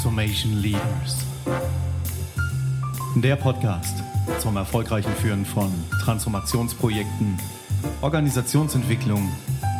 [0.00, 1.26] Transformation Leaders.
[3.16, 4.02] Der Podcast
[4.38, 5.70] zum erfolgreichen Führen von
[6.02, 7.38] Transformationsprojekten,
[8.00, 9.30] Organisationsentwicklung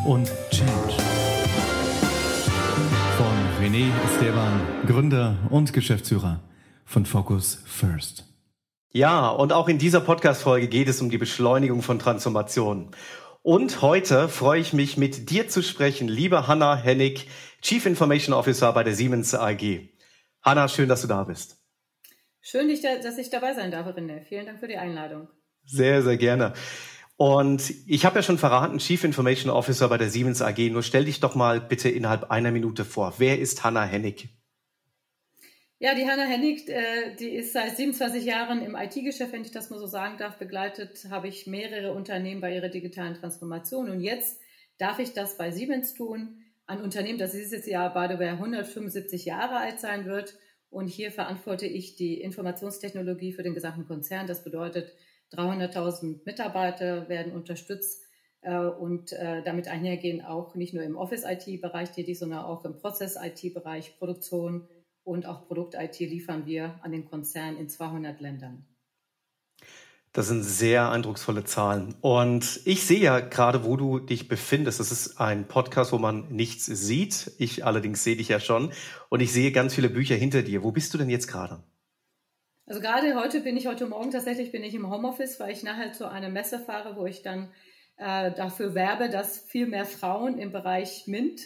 [0.05, 0.95] und Change.
[3.17, 6.41] Von René Esteban, Gründer und Geschäftsführer
[6.85, 8.27] von Focus First.
[8.93, 12.91] Ja, und auch in dieser Podcast-Folge geht es um die Beschleunigung von Transformationen.
[13.41, 17.27] Und heute freue ich mich, mit dir zu sprechen, liebe Hanna Hennig,
[17.63, 19.89] Chief Information Officer bei der Siemens AG.
[20.43, 21.59] Hanna, schön, dass du da bist.
[22.41, 22.69] Schön,
[23.03, 24.23] dass ich dabei sein darf, René.
[24.23, 25.29] Vielen Dank für die Einladung.
[25.67, 26.55] Sehr, sehr gerne.
[27.17, 30.71] Und ich habe ja schon verraten, Chief Information Officer bei der Siemens AG.
[30.71, 33.15] Nur stell dich doch mal bitte innerhalb einer Minute vor.
[33.19, 34.31] Wer ist Hanna Hennig?
[35.79, 39.69] Ja, die Hanna Hennig, äh, die ist seit 27 Jahren im IT-Geschäft, wenn ich das
[39.69, 43.91] mal so sagen darf, begleitet, habe ich mehrere Unternehmen bei ihrer digitalen Transformation.
[43.91, 44.41] Und jetzt
[44.79, 46.40] darf ich das bei Siemens tun,
[46.71, 50.35] ein Unternehmen, das dieses Jahr, by the way, 175 Jahre alt sein wird.
[50.71, 54.27] Und hier verantworte ich die Informationstechnologie für den gesamten Konzern.
[54.27, 54.95] Das bedeutet,
[55.33, 58.05] 300.000 Mitarbeiter werden unterstützt
[58.43, 63.99] äh, und äh, damit einhergehen auch nicht nur im Office-IT-Bereich tätig, sondern auch im Prozess-IT-Bereich,
[63.99, 64.69] Produktion,
[65.03, 68.67] und auch Produkt-IT liefern wir an den Konzern in 200 Ländern.
[70.13, 71.95] Das sind sehr eindrucksvolle Zahlen.
[72.01, 74.81] Und ich sehe ja gerade, wo du dich befindest.
[74.81, 77.31] Das ist ein Podcast, wo man nichts sieht.
[77.39, 78.73] Ich allerdings sehe dich ja schon.
[79.09, 80.65] Und ich sehe ganz viele Bücher hinter dir.
[80.65, 81.63] Wo bist du denn jetzt gerade?
[82.67, 85.93] Also gerade heute bin ich, heute Morgen tatsächlich bin ich im Homeoffice, weil ich nachher
[85.93, 87.53] zu einer Messe fahre, wo ich dann
[87.97, 91.41] äh, dafür werbe, dass viel mehr Frauen im Bereich MINT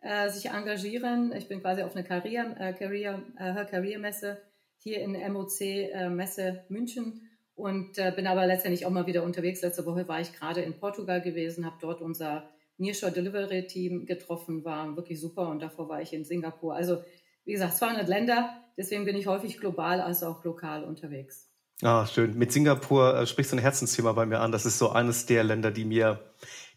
[0.00, 1.32] äh, sich engagieren.
[1.36, 4.42] Ich bin quasi auf einer Career, äh, Career, äh, Career Messe
[4.78, 7.29] hier in MOC äh, Messe München
[7.60, 9.62] und äh, bin aber letztendlich auch mal wieder unterwegs.
[9.62, 14.64] Letzte Woche war ich gerade in Portugal gewesen, habe dort unser Nearshore Delivery Team getroffen,
[14.64, 16.74] war wirklich super und davor war ich in Singapur.
[16.74, 17.02] Also
[17.44, 21.48] wie gesagt, 200 Länder, deswegen bin ich häufig global als auch lokal unterwegs.
[21.82, 22.36] Ah, schön.
[22.36, 24.52] Mit Singapur äh, sprichst du ein Herzensthema bei mir an.
[24.52, 26.20] Das ist so eines der Länder, die mir,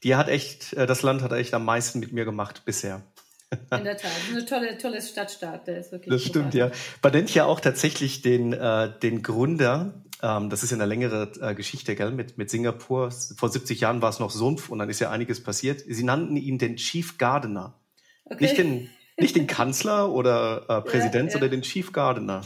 [0.03, 3.01] die hat echt, äh, das Land hat echt am meisten mit mir gemacht bisher.
[3.71, 6.13] In der Tat, eine tolle, tolle Stadtstaat, der ist wirklich.
[6.13, 6.71] Das stimmt, ja.
[7.01, 11.31] Man nennt ja auch tatsächlich den, äh, den Gründer, ähm, das ist ja eine längere
[11.41, 13.11] äh, Geschichte, gell, mit, mit Singapur.
[13.11, 15.83] Vor 70 Jahren war es noch Sumpf und dann ist ja einiges passiert.
[15.85, 17.75] Sie nannten ihn den Chief Gardener.
[18.23, 18.43] Okay.
[18.45, 18.89] Nicht den,
[19.19, 21.31] nicht den Kanzler oder äh, Präsident, ja, ja.
[21.31, 22.41] sondern den Chief Gardener.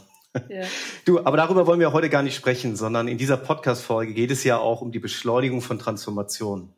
[0.49, 0.63] Ja.
[1.05, 4.43] Du, aber darüber wollen wir heute gar nicht sprechen, sondern in dieser Podcast-Folge geht es
[4.43, 6.73] ja auch um die Beschleunigung von Transformation.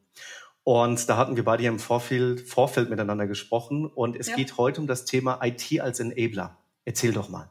[0.64, 3.88] Und da hatten wir beide im Vorfeld, Vorfeld miteinander gesprochen.
[3.88, 4.36] Und es ja.
[4.36, 6.58] geht heute um das Thema IT als Enabler.
[6.86, 7.50] Erzähl doch mal.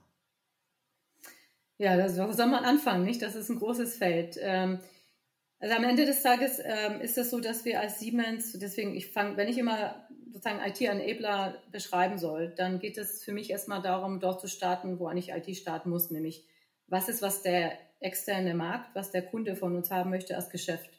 [1.79, 3.23] Ja, das soll man anfangen, nicht?
[3.23, 4.37] Das ist ein großes Feld.
[4.41, 4.81] Ähm,
[5.61, 9.11] also am Ende des Tages ähm, ist es so, dass wir als Siemens, deswegen, ich
[9.13, 14.21] fange, wenn ich immer sozusagen IT-Enabler beschreiben soll, dann geht es für mich erstmal darum,
[14.21, 16.47] dort zu starten, wo eigentlich IT starten muss, nämlich
[16.87, 20.91] was ist, was der externe Markt, was der Kunde von uns haben möchte als Geschäft.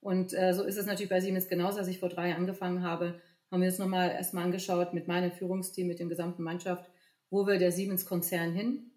[0.00, 1.78] Und äh, so ist es natürlich bei Siemens genauso.
[1.78, 3.20] Als ich vor drei Jahren angefangen habe,
[3.50, 6.90] haben wir uns nochmal erstmal angeschaut mit meinem Führungsteam, mit dem gesamten Mannschaft,
[7.28, 8.89] wo will der Siemens-Konzern hin?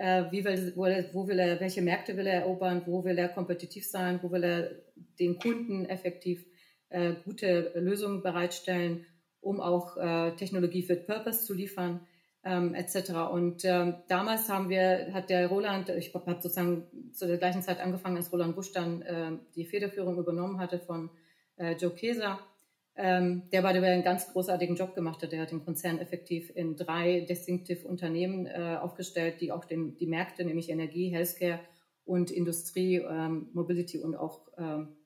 [0.00, 2.82] Äh, wie will, wo, wo, will er, welche Märkte will er erobern?
[2.86, 4.18] Wo will er kompetitiv sein?
[4.22, 4.70] Wo will er
[5.18, 6.46] den Kunden effektiv
[6.88, 9.04] äh, gute Lösungen bereitstellen,
[9.40, 12.00] um auch äh, Technologie für Purpose zu liefern?
[12.44, 13.10] ähm, etc.
[13.30, 17.80] Und ähm, damals haben wir, hat der Roland, ich habe sozusagen zu der gleichen Zeit
[17.80, 21.10] angefangen, als Roland Busch dann äh, die Federführung übernommen hatte von
[21.56, 22.40] äh, Joe Keser,
[23.00, 25.32] ähm, der bei der einen ganz großartigen Job gemacht hat.
[25.32, 30.06] Der hat den Konzern effektiv in drei distinctive Unternehmen äh, aufgestellt, die auch den, die
[30.06, 31.60] Märkte, nämlich Energie, Healthcare
[32.04, 34.96] und Industrie, ähm, Mobility und auch ähm,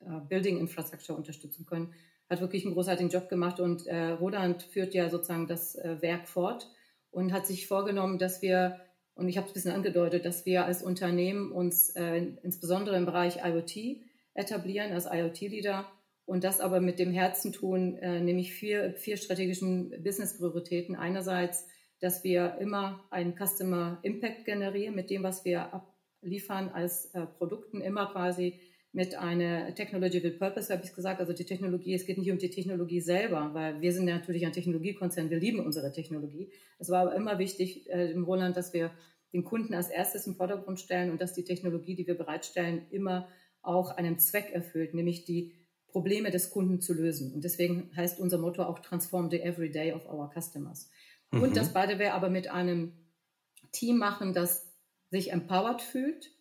[0.00, 1.92] äh, Building Infrastructure unterstützen können
[2.28, 6.28] hat wirklich einen großartigen Job gemacht und äh, Roland führt ja sozusagen das äh, Werk
[6.28, 6.70] fort
[7.10, 8.80] und hat sich vorgenommen, dass wir,
[9.14, 13.06] und ich habe es ein bisschen angedeutet, dass wir als Unternehmen uns äh, insbesondere im
[13.06, 14.02] Bereich IoT
[14.34, 15.86] etablieren, als IoT-Leader
[16.26, 20.96] und das aber mit dem Herzen tun, äh, nämlich vier, vier strategischen Business-Prioritäten.
[20.96, 21.66] Einerseits,
[22.00, 25.72] dass wir immer einen Customer Impact generieren mit dem, was wir
[26.22, 28.60] abliefern als äh, Produkten, immer quasi
[28.92, 31.20] mit einer Technology with Purpose, habe ich gesagt.
[31.20, 34.52] Also die Technologie, es geht nicht um die Technologie selber, weil wir sind natürlich ein
[34.52, 36.52] Technologiekonzern, wir lieben unsere Technologie.
[36.78, 38.92] Es war aber immer wichtig äh, im Roland, dass wir
[39.32, 43.28] den Kunden als erstes im Vordergrund stellen und dass die Technologie, die wir bereitstellen, immer
[43.62, 45.52] auch einen Zweck erfüllt, nämlich die
[45.94, 47.32] Probleme des Kunden zu lösen.
[47.32, 50.90] Und deswegen heißt unser Motto auch Transform the Everyday of our Customers.
[51.30, 51.42] Mhm.
[51.42, 52.94] Und das beide wir aber mit einem
[53.70, 54.66] Team machen, das
[55.10, 56.34] sich empowered fühlt,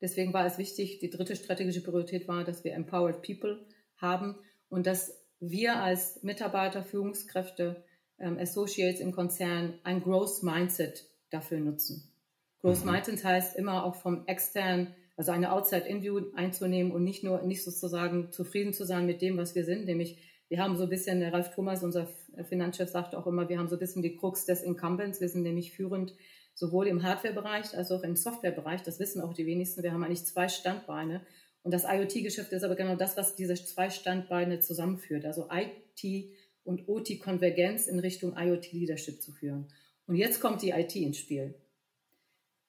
[0.00, 3.66] Deswegen war es wichtig, die dritte strategische Priorität war, dass wir Empowered People
[3.96, 4.38] haben
[4.68, 7.84] und dass wir als Mitarbeiter, Führungskräfte
[8.18, 12.12] ähm, Associates im Konzern ein Growth Mindset dafür nutzen.
[12.60, 12.92] Growth mhm.
[12.92, 18.30] Mindset heißt immer auch vom externen, also eine Outside-In-View einzunehmen und nicht nur, nicht sozusagen
[18.30, 20.18] zufrieden zu sein mit dem, was wir sind, nämlich
[20.48, 22.08] wir haben so ein bisschen, der Ralf Thomas, unser
[22.48, 25.20] Finanzchef, sagt auch immer, wir haben so ein bisschen die Krux des Incumbents.
[25.20, 26.14] Wir sind nämlich führend
[26.54, 28.82] sowohl im Hardware-Bereich als auch im Software-Bereich.
[28.82, 29.82] Das wissen auch die wenigsten.
[29.82, 31.20] Wir haben eigentlich zwei Standbeine.
[31.62, 35.26] Und das IoT-Geschäft ist aber genau das, was diese zwei Standbeine zusammenführt.
[35.26, 36.30] Also IT
[36.64, 39.68] und OT-Konvergenz in Richtung IoT-Leadership zu führen.
[40.06, 41.56] Und jetzt kommt die IT ins Spiel.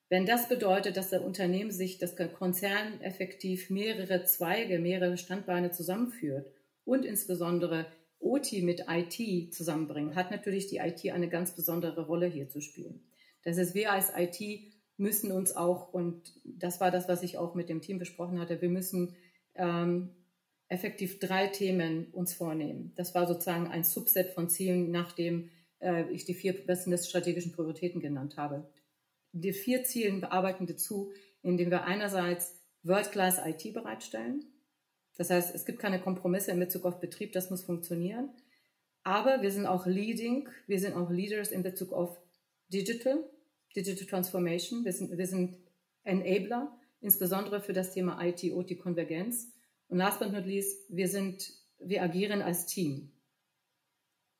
[0.09, 6.51] Wenn das bedeutet, dass der Unternehmen sich, das Konzern effektiv mehrere Zweige, mehrere Standbeine zusammenführt
[6.83, 7.85] und insbesondere
[8.19, 13.03] OT mit IT zusammenbringen, hat natürlich die IT eine ganz besondere Rolle hier zu spielen.
[13.43, 17.53] Das heißt, wir als IT müssen uns auch, und das war das, was ich auch
[17.53, 19.15] mit dem Team besprochen hatte, wir müssen
[19.55, 20.09] ähm,
[20.67, 22.93] effektiv drei Themen uns vornehmen.
[22.95, 28.01] Das war sozusagen ein Subset von Zielen, nachdem äh, ich die vier besten strategischen Prioritäten
[28.01, 28.67] genannt habe.
[29.31, 31.11] Die vier Zielen bearbeiten dazu,
[31.41, 34.45] indem wir einerseits World-Class IT bereitstellen.
[35.17, 38.29] Das heißt, es gibt keine Kompromisse in Bezug auf Betrieb, das muss funktionieren.
[39.03, 42.21] Aber wir sind auch Leading, wir sind auch Leaders in Bezug auf
[42.71, 43.23] Digital,
[43.75, 44.85] Digital Transformation.
[44.85, 45.57] Wir sind, wir sind
[46.03, 49.51] Enabler, insbesondere für das Thema IT-OT-Konvergenz.
[49.87, 53.11] Und last but not least, wir, sind, wir agieren als Team.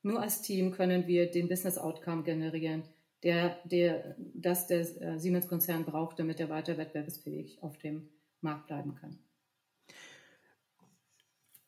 [0.02, 2.84] Nur als Team können wir den Business Outcome generieren,
[3.24, 8.10] der, der, das der äh, Siemens-Konzern braucht, damit er weiter wettbewerbsfähig auf dem
[8.42, 9.20] Markt bleiben kann.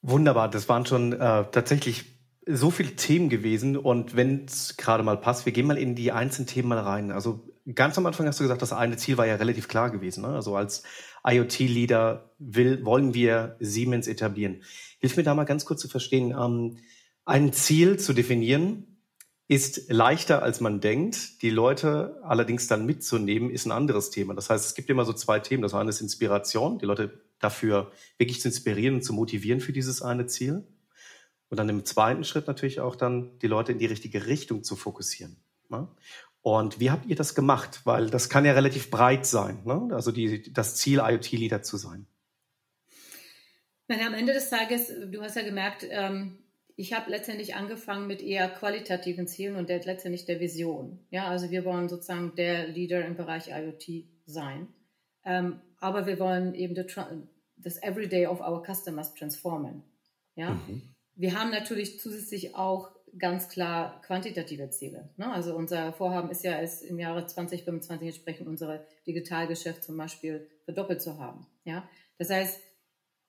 [0.01, 1.17] Wunderbar, das waren schon äh,
[1.51, 2.05] tatsächlich
[2.47, 6.11] so viele Themen gewesen und wenn es gerade mal passt, wir gehen mal in die
[6.11, 7.11] einzelnen Themen mal rein.
[7.11, 10.23] Also ganz am Anfang hast du gesagt, das eine Ziel war ja relativ klar gewesen.
[10.23, 10.29] Ne?
[10.29, 10.83] Also als
[11.23, 14.63] IoT-Leader wollen wir Siemens etablieren.
[14.99, 16.31] Hilf mir da mal ganz kurz zu verstehen.
[16.31, 16.77] Ähm,
[17.25, 18.90] ein Ziel zu definieren
[19.51, 21.41] ist leichter, als man denkt.
[21.41, 24.33] Die Leute allerdings dann mitzunehmen, ist ein anderes Thema.
[24.33, 25.61] Das heißt, es gibt immer so zwei Themen.
[25.61, 30.01] Das eine ist Inspiration, die Leute dafür wirklich zu inspirieren und zu motivieren für dieses
[30.01, 30.63] eine Ziel.
[31.49, 34.77] Und dann im zweiten Schritt natürlich auch dann die Leute in die richtige Richtung zu
[34.77, 35.35] fokussieren.
[35.67, 35.89] Ne?
[36.41, 37.81] Und wie habt ihr das gemacht?
[37.83, 39.89] Weil das kann ja relativ breit sein, ne?
[39.91, 42.07] also die, das Ziel, IoT-Leader zu sein.
[43.89, 46.40] Meine, am Ende des Tages, du hast ja gemerkt, ähm,
[46.81, 50.99] ich habe letztendlich angefangen mit eher qualitativen Zielen und der, letztendlich der Vision.
[51.11, 54.67] Ja, also wir wollen sozusagen der Leader im Bereich IoT sein.
[55.23, 59.83] Ähm, aber wir wollen eben das Everyday of our customers transformen.
[60.35, 60.81] Ja, mhm.
[61.13, 62.89] Wir haben natürlich zusätzlich auch
[63.19, 65.09] ganz klar quantitative Ziele.
[65.17, 65.31] Ne?
[65.31, 70.99] Also unser Vorhaben ist ja, es im Jahre 2025 entsprechend unsere Digitalgeschäft zum Beispiel verdoppelt
[71.01, 71.45] zu haben.
[71.63, 71.87] Ja?
[72.17, 72.59] Das heißt,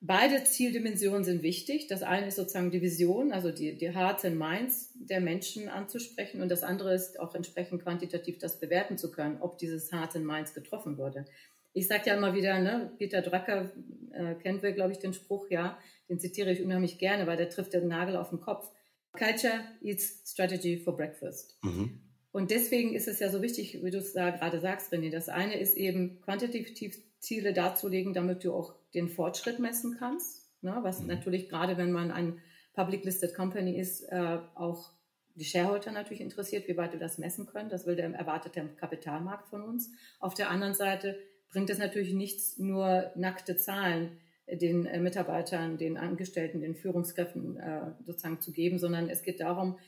[0.03, 1.87] beide Zieldimensionen sind wichtig.
[1.87, 6.43] Das eine ist sozusagen die Vision, also die, die Hearts and Minds der Menschen anzusprechen
[6.43, 10.27] und das andere ist auch entsprechend quantitativ das bewerten zu können, ob dieses Hearts and
[10.27, 11.25] Minds getroffen wurde.
[11.73, 13.73] Ich sage ja immer wieder, ne, Peter Drucker
[14.13, 15.79] äh, kennt wir, glaube ich, den Spruch, ja,
[16.09, 18.71] den zitiere ich unheimlich gerne, weil der trifft den Nagel auf den Kopf.
[19.13, 21.59] Culture eats strategy for breakfast.
[21.63, 22.01] Mhm.
[22.33, 25.11] Und deswegen ist es ja so wichtig, wie du es da gerade sagst, René.
[25.11, 30.51] Das eine ist eben quantitativ Ziele darzulegen, damit du auch den Fortschritt messen kannst.
[30.61, 30.77] Ne?
[30.83, 31.07] Was mhm.
[31.07, 32.41] natürlich gerade, wenn man ein
[32.75, 34.91] Public Listed Company ist, äh, auch
[35.35, 37.71] die Shareholder natürlich interessiert, wie weit wir das messen können.
[37.71, 39.91] Das will der erwartete Kapitalmarkt von uns.
[40.19, 41.17] Auf der anderen Seite
[41.49, 44.19] bringt es natürlich nichts, nur nackte Zahlen
[44.49, 49.79] den äh, Mitarbeitern, den Angestellten, den Führungskräften äh, sozusagen zu geben, sondern es geht darum,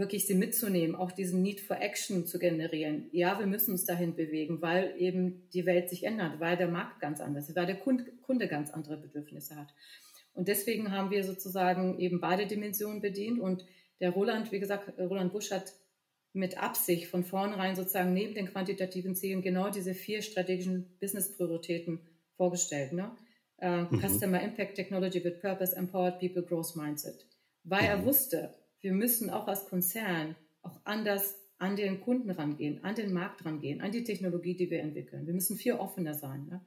[0.00, 3.08] wirklich sie mitzunehmen, auch diesen Need for Action zu generieren.
[3.12, 7.00] Ja, wir müssen uns dahin bewegen, weil eben die Welt sich ändert, weil der Markt
[7.00, 9.72] ganz anders ist, weil der Kunde ganz andere Bedürfnisse hat.
[10.32, 13.64] Und deswegen haben wir sozusagen eben beide Dimensionen bedient und
[14.00, 15.72] der Roland, wie gesagt, Roland Busch hat
[16.32, 22.00] mit Absicht von vornherein sozusagen neben den quantitativen Zielen genau diese vier strategischen Business-Prioritäten
[22.36, 22.92] vorgestellt.
[22.92, 23.10] Ne?
[23.62, 24.00] Uh, mhm.
[24.00, 27.26] Customer Impact Technology with Purpose, Empowered People, Growth Mindset.
[27.64, 27.88] Weil mhm.
[27.88, 33.12] er wusste, wir müssen auch als Konzern auch anders an den Kunden rangehen, an den
[33.12, 35.26] Markt rangehen, an die Technologie, die wir entwickeln.
[35.26, 36.46] Wir müssen viel offener sein.
[36.46, 36.64] Ne?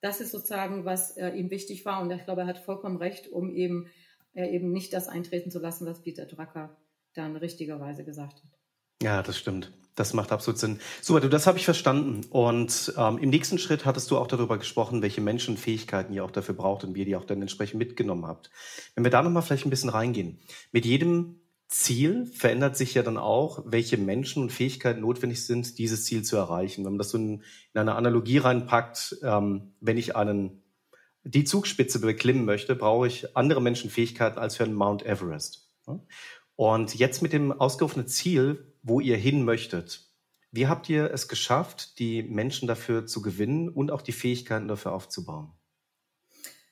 [0.00, 2.00] Das ist sozusagen, was äh, ihm wichtig war.
[2.00, 3.88] Und ich glaube, er hat vollkommen recht, um eben,
[4.34, 6.76] äh, eben nicht das eintreten zu lassen, was Peter Drucker
[7.14, 8.58] dann richtigerweise gesagt hat.
[9.02, 9.72] Ja, das stimmt.
[9.96, 10.78] Das macht absolut Sinn.
[11.02, 12.24] Super, du, das habe ich verstanden.
[12.30, 16.24] Und ähm, im nächsten Schritt hattest du auch darüber gesprochen, welche Menschen und Fähigkeiten ihr
[16.24, 18.50] auch dafür braucht und wie ihr die auch dann entsprechend mitgenommen habt.
[18.94, 20.38] Wenn wir da nochmal vielleicht ein bisschen reingehen.
[20.70, 26.04] Mit jedem Ziel verändert sich ja dann auch, welche Menschen und Fähigkeiten notwendig sind, dieses
[26.06, 26.84] Ziel zu erreichen.
[26.84, 27.42] Wenn man das so in,
[27.74, 30.62] in eine Analogie reinpackt, ähm, wenn ich einen,
[31.24, 35.70] die Zugspitze beklimmen möchte, brauche ich andere Menschenfähigkeiten als für einen Mount Everest.
[36.56, 40.08] Und jetzt mit dem ausgerufenen Ziel, wo ihr hin möchtet,
[40.50, 44.92] wie habt ihr es geschafft, die Menschen dafür zu gewinnen und auch die Fähigkeiten dafür
[44.92, 45.52] aufzubauen?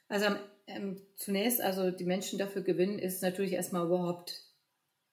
[0.08, 0.26] Also
[0.66, 4.45] ähm, zunächst, also die Menschen dafür gewinnen, ist natürlich erstmal überhaupt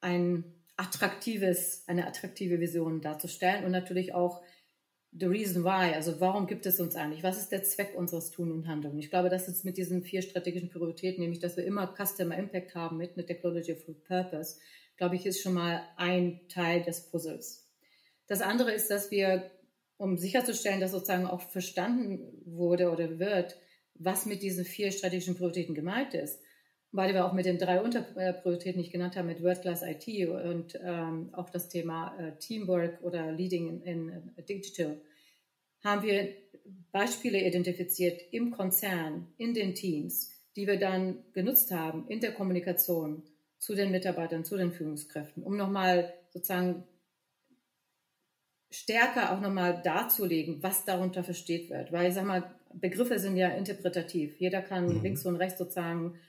[0.04, 0.44] ein
[0.78, 4.42] attraktives, eine attraktive Vision darzustellen und natürlich auch
[5.12, 7.24] the reason why, also warum gibt es uns eigentlich?
[7.24, 8.98] Was ist der Zweck unseres Tun und Handeln?
[8.98, 12.74] Ich glaube, das ist mit diesen vier strategischen Prioritäten, nämlich dass wir immer Customer Impact
[12.76, 14.58] haben mit einer Technology for Purpose,
[14.98, 17.70] glaube ich, ist schon mal ein Teil des Puzzles.
[18.28, 19.52] Das andere ist, dass wir,
[19.98, 23.58] um sicherzustellen, dass sozusagen auch verstanden wurde oder wird,
[23.96, 26.40] was mit diesen vier strategischen Prioritäten gemeint ist,
[26.94, 30.08] weil wir auch mit den drei Unterprioritäten, die ich genannt habe, mit World Class IT
[30.30, 35.02] und ähm, auch das Thema äh, Teamwork oder Leading in, in Digital,
[35.84, 36.30] haben wir
[36.92, 43.24] Beispiele identifiziert im Konzern, in den Teams, die wir dann genutzt haben in der Kommunikation
[43.58, 46.84] zu den Mitarbeitern, zu den Führungskräften, um nochmal sozusagen
[48.70, 51.92] stärker auch nochmal darzulegen, was darunter versteht wird.
[51.92, 54.40] Weil ich sag mal, Begriffe sind ja interpretativ.
[54.40, 55.02] Jeder kann mhm.
[55.02, 56.20] links und rechts sozusagen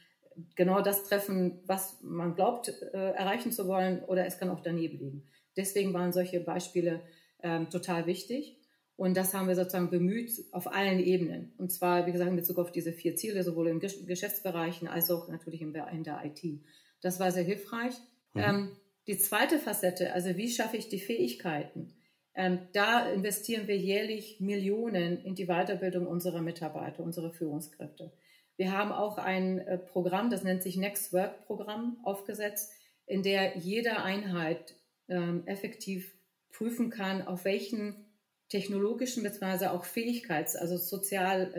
[0.55, 4.99] genau das treffen, was man glaubt, äh, erreichen zu wollen, oder es kann auch daneben
[4.99, 5.29] liegen.
[5.57, 7.03] Deswegen waren solche Beispiele
[7.43, 8.59] ähm, total wichtig.
[8.97, 11.53] Und das haben wir sozusagen bemüht auf allen Ebenen.
[11.59, 15.29] Und zwar, wie gesagt, in Bezug auf diese vier Ziele, sowohl in Geschäftsbereichen als auch
[15.29, 16.61] natürlich in der IT.
[17.00, 17.95] Das war sehr hilfreich.
[18.35, 18.41] Mhm.
[18.41, 18.76] Ähm,
[19.07, 21.93] die zweite Facette, also wie schaffe ich die Fähigkeiten?
[22.37, 28.12] Ähm, da investieren wir jährlich Millionen in die Weiterbildung unserer Mitarbeiter, unserer Führungskräfte.
[28.56, 32.73] Wir haben auch ein äh, Programm, das nennt sich Next Work Programm, aufgesetzt,
[33.06, 34.75] in der jede Einheit
[35.08, 36.14] ähm, effektiv
[36.52, 38.06] prüfen kann, auf welchen
[38.49, 39.66] technologischen bzw.
[39.66, 41.52] auch Fähigkeits-, also Sozial-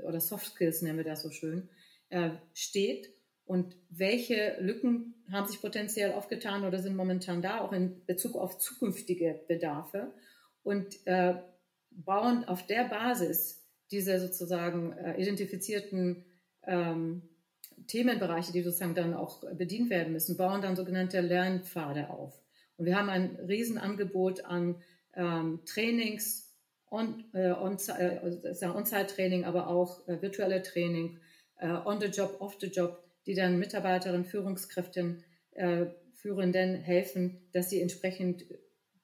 [0.00, 1.68] äh, oder Soft Skills nennen wir das so schön,
[2.08, 3.14] äh, steht
[3.46, 8.58] und welche Lücken haben sich potenziell aufgetan oder sind momentan da, auch in Bezug auf
[8.58, 10.12] zukünftige Bedarfe
[10.62, 11.34] und äh,
[11.90, 13.63] bauen auf der Basis
[13.94, 16.24] diese sozusagen äh, identifizierten
[16.66, 17.22] ähm,
[17.86, 22.42] Themenbereiche, die sozusagen dann auch bedient werden müssen, bauen dann sogenannte Lernpfade auf.
[22.76, 24.82] Und wir haben ein Riesenangebot an
[25.14, 26.52] ähm, Trainings,
[26.90, 31.20] äh, On-Site-Training, äh, aber auch äh, virtuelle Training,
[31.58, 35.22] äh, on the job, off the job, die dann Mitarbeiterinnen, Führungskräften,
[35.52, 38.44] äh, Führenden helfen, dass sie entsprechend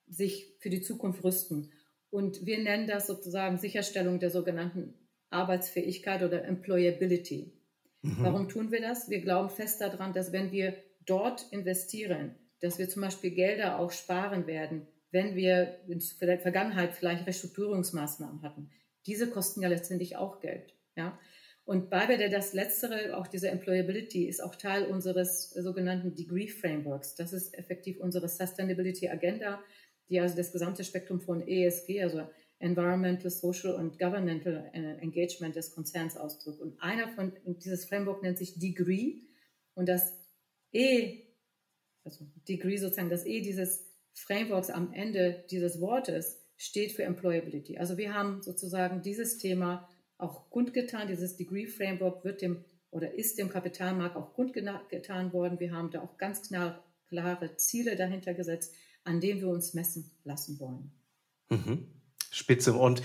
[0.09, 1.70] sich für die Zukunft rüsten.
[2.11, 4.95] Und wir nennen das sozusagen Sicherstellung der sogenannten
[5.31, 7.52] Arbeitsfähigkeit oder Employability.
[8.02, 8.17] Mhm.
[8.21, 9.09] Warum tun wir das?
[9.09, 10.75] Wir glauben fest daran, dass wenn wir
[11.07, 16.95] dort investieren, dass wir zum Beispiel Gelder auch sparen werden, wenn wir in der Vergangenheit
[16.95, 18.71] vielleicht Restrukturierungsmaßnahmen hatten.
[19.07, 20.75] Diese kosten ja letztendlich auch Geld.
[20.97, 21.19] Ja?
[21.64, 27.14] Und Barbara, das Letztere, auch diese Employability, ist auch Teil unseres sogenannten Degree Frameworks.
[27.14, 29.61] Das ist effektiv unsere Sustainability Agenda,
[30.11, 36.17] die also das gesamte Spektrum von ESG, also Environmental, Social und Governmental Engagement des Konzerns
[36.17, 36.61] ausdrückt.
[36.61, 39.23] Und einer von dieses Framework nennt sich Degree
[39.75, 40.12] und das
[40.73, 41.23] E,
[42.05, 47.79] also Degree sozusagen, das E dieses Frameworks am Ende dieses Wortes steht für Employability.
[47.79, 49.88] Also wir haben sozusagen dieses Thema
[50.19, 51.09] auch kundgetan.
[51.09, 55.61] Dieses Degree Framework wird dem oder ist dem Kapitalmarkt auch kundgetan worden.
[55.61, 60.11] Wir haben da auch ganz klar, klare Ziele dahinter gesetzt, an denen wir uns messen
[60.25, 60.92] lassen wollen.
[61.49, 61.87] Mhm.
[62.30, 62.73] Spitze.
[62.73, 63.02] Und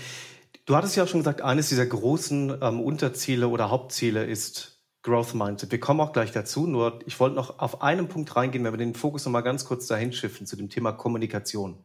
[0.64, 5.34] du hattest ja auch schon gesagt, eines dieser großen ähm, Unterziele oder Hauptziele ist Growth
[5.34, 5.70] Mindset.
[5.70, 8.78] Wir kommen auch gleich dazu, nur ich wollte noch auf einen Punkt reingehen, wenn wir
[8.78, 11.78] den Fokus noch mal ganz kurz dahin schiffen zu dem Thema Kommunikation.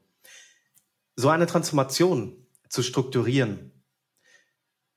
[1.15, 2.35] So eine Transformation
[2.67, 3.71] zu strukturieren,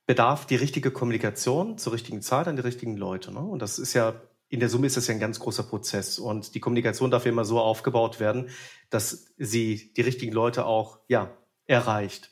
[0.06, 3.33] bedarf die richtige Kommunikation zur richtigen Zeit an die richtigen Leute.
[3.33, 3.40] Ne?
[3.40, 4.21] Und das ist ja,
[4.54, 6.18] in der Summe ist das ja ein ganz großer Prozess.
[6.18, 8.50] Und die Kommunikation darf ja immer so aufgebaut werden,
[8.88, 12.30] dass sie die richtigen Leute auch, ja, erreicht.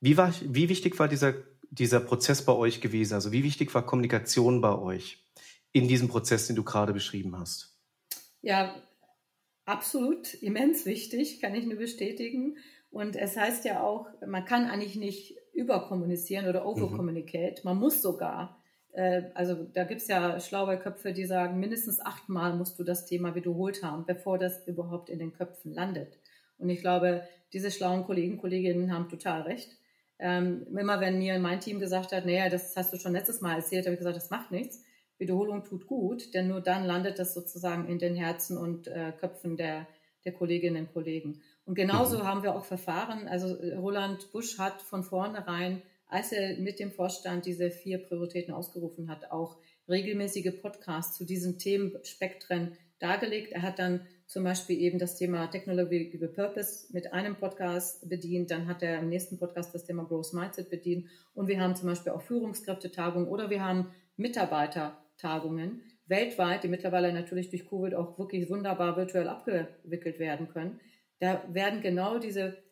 [0.00, 1.34] Wie war, wie wichtig war dieser,
[1.70, 3.14] dieser Prozess bei euch gewesen?
[3.14, 5.24] Also wie wichtig war Kommunikation bei euch
[5.72, 7.78] in diesem Prozess, den du gerade beschrieben hast?
[8.42, 8.74] Ja,
[9.64, 12.58] absolut immens wichtig, kann ich nur bestätigen.
[12.90, 17.62] Und es heißt ja auch, man kann eigentlich nicht überkommunizieren oder overcommunicate.
[17.62, 17.64] Mhm.
[17.64, 18.62] Man muss sogar.
[18.94, 23.06] Äh, also da gibt es ja schlaue Köpfe, die sagen, mindestens achtmal musst du das
[23.06, 26.18] Thema wiederholt haben, bevor das überhaupt in den Köpfen landet.
[26.58, 27.22] Und ich glaube,
[27.52, 29.76] diese schlauen Kollegen, Kolleginnen haben total recht.
[30.18, 33.56] Ähm, immer wenn mir mein Team gesagt hat, naja, das hast du schon letztes Mal
[33.56, 34.82] erzählt, habe ich gesagt, das macht nichts.
[35.18, 39.56] Wiederholung tut gut, denn nur dann landet das sozusagen in den Herzen und äh, Köpfen
[39.56, 39.86] der,
[40.24, 41.40] der Kolleginnen und Kollegen.
[41.64, 42.24] Und genauso mhm.
[42.24, 43.26] haben wir auch verfahren.
[43.28, 45.82] Also äh, Roland Busch hat von vornherein,
[46.14, 51.58] als er mit dem Vorstand diese vier Prioritäten ausgerufen hat, auch regelmäßige Podcasts zu diesen
[51.58, 53.50] Themenspektren dargelegt.
[53.50, 58.52] Er hat dann zum Beispiel eben das Thema Technology with Purpose mit einem Podcast bedient,
[58.52, 61.88] dann hat er im nächsten Podcast das Thema Growth Mindset bedient und wir haben zum
[61.88, 68.48] Beispiel auch Führungskräftetagungen oder wir haben Mitarbeitertagungen weltweit, die mittlerweile natürlich durch Covid auch wirklich
[68.48, 70.78] wunderbar virtuell abgewickelt werden können.
[71.18, 72.62] Da werden genau diese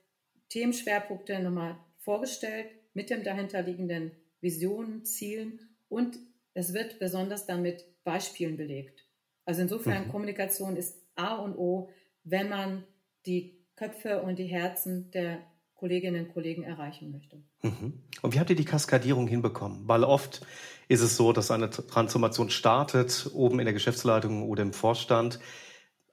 [0.49, 6.19] Themenschwerpunkte nochmal vorgestellt mit dem dahinterliegenden Visionen, Zielen und
[6.55, 9.07] es wird besonders dann mit Beispielen belegt.
[9.45, 10.11] Also insofern, mhm.
[10.11, 11.91] Kommunikation ist A und O,
[12.25, 12.85] wenn man
[13.27, 15.39] die Köpfe und die Herzen der
[15.75, 17.43] Kolleginnen und Kollegen erreichen möchte.
[17.63, 18.03] Mhm.
[18.21, 19.89] Und wie habt ihr die Kaskadierung hinbekommen?
[19.89, 20.47] Weil oft
[20.87, 25.41] ist es so, dass eine Transformation startet, oben in der Geschäftsleitung oder im Vorstand.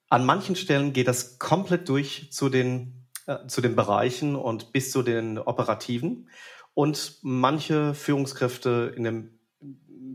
[0.10, 4.92] An manchen Stellen geht das komplett durch zu den, äh, zu den Bereichen und bis
[4.92, 6.30] zu den Operativen.
[6.74, 9.40] Und manche Führungskräfte in dem,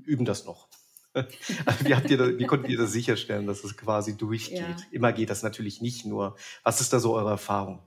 [0.05, 0.69] üben das noch.
[1.65, 4.59] Also wie, habt ihr da, wie konntet ihr das sicherstellen, dass es quasi durchgeht?
[4.59, 4.77] Ja.
[4.91, 6.37] Immer geht das natürlich nicht nur.
[6.65, 7.87] Was ist da so eure Erfahrung?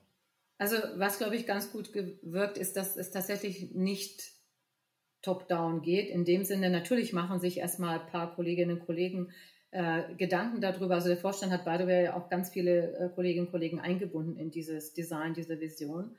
[0.58, 4.32] Also was, glaube ich, ganz gut gewirkt ist, dass es tatsächlich nicht
[5.22, 6.10] top-down geht.
[6.10, 9.32] In dem Sinne, natürlich machen sich erstmal ein paar Kolleginnen und Kollegen
[9.72, 10.96] äh, Gedanken darüber.
[10.96, 14.52] Also der Vorstand hat beide ja auch ganz viele äh, Kolleginnen und Kollegen eingebunden in
[14.52, 16.16] dieses Design, diese Vision.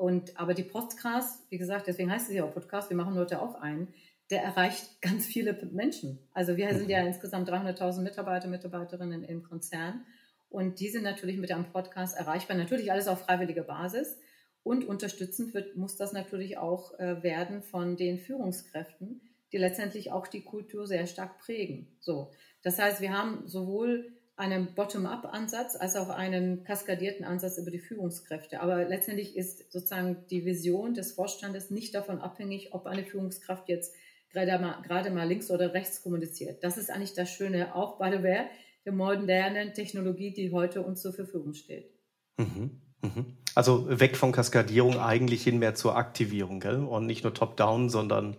[0.00, 3.42] Und aber die Podcasts, wie gesagt, deswegen heißt es ja auch Podcast, wir machen heute
[3.42, 3.92] auch einen,
[4.30, 6.18] der erreicht ganz viele Menschen.
[6.32, 7.08] Also wir sind ja mhm.
[7.08, 10.06] insgesamt 300.000 Mitarbeiter, Mitarbeiterinnen im Konzern.
[10.48, 12.56] Und die sind natürlich mit einem Podcast erreichbar.
[12.56, 14.18] Natürlich alles auf freiwilliger Basis.
[14.62, 19.20] Und unterstützend wird, muss das natürlich auch äh, werden von den Führungskräften,
[19.52, 21.88] die letztendlich auch die Kultur sehr stark prägen.
[22.00, 22.30] So.
[22.62, 28.60] Das heißt, wir haben sowohl einen Bottom-up-Ansatz als auch einen kaskadierten Ansatz über die Führungskräfte.
[28.60, 33.94] Aber letztendlich ist sozusagen die Vision des Vorstandes nicht davon abhängig, ob eine Führungskraft jetzt
[34.30, 36.64] gerade mal, gerade mal links oder rechts kommuniziert.
[36.64, 38.22] Das ist eigentlich das Schöne, auch by the
[38.86, 41.90] der modernen Technologie, die heute uns zur Verfügung steht.
[42.38, 42.80] Mhm.
[43.02, 43.36] Mhm.
[43.54, 46.84] Also weg von Kaskadierung eigentlich hin mehr zur Aktivierung, gell?
[46.84, 48.36] Und nicht nur top-down, sondern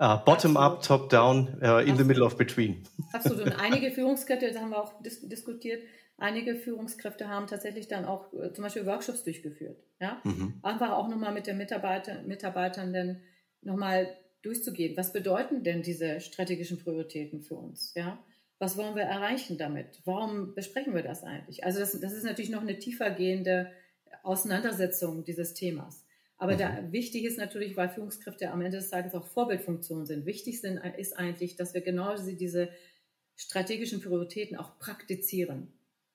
[0.00, 2.82] uh, bottom-up, top-down, uh, in the middle of between.
[3.12, 3.46] Absolut.
[3.46, 5.82] Und einige Führungskräfte, das haben wir auch dis diskutiert,
[6.16, 9.82] einige Führungskräfte haben tatsächlich dann auch äh, zum Beispiel Workshops durchgeführt.
[10.00, 10.20] Ja?
[10.24, 10.54] Mhm.
[10.62, 13.20] Einfach auch nochmal mit den Mitarbeiter, Mitarbeitern
[13.62, 14.08] nochmal
[14.42, 14.96] durchzugehen.
[14.96, 17.92] Was bedeuten denn diese strategischen Prioritäten für uns?
[17.94, 18.18] Ja?
[18.58, 20.00] Was wollen wir erreichen damit?
[20.04, 21.64] Warum besprechen wir das eigentlich?
[21.64, 23.70] Also das, das ist natürlich noch eine tiefergehende
[24.22, 26.04] Auseinandersetzung dieses Themas.
[26.40, 26.58] Aber mhm.
[26.58, 30.24] da, wichtig ist natürlich, weil Führungskräfte am Ende des Tages auch Vorbildfunktionen sind.
[30.24, 32.70] Wichtig sind, ist eigentlich, dass wir genau diese
[33.36, 35.70] strategischen Prioritäten auch praktizieren.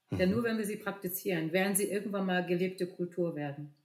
[0.09, 0.17] Mhm.
[0.17, 3.75] Denn nur wenn wir sie praktizieren, werden sie irgendwann mal gelebte Kultur werden.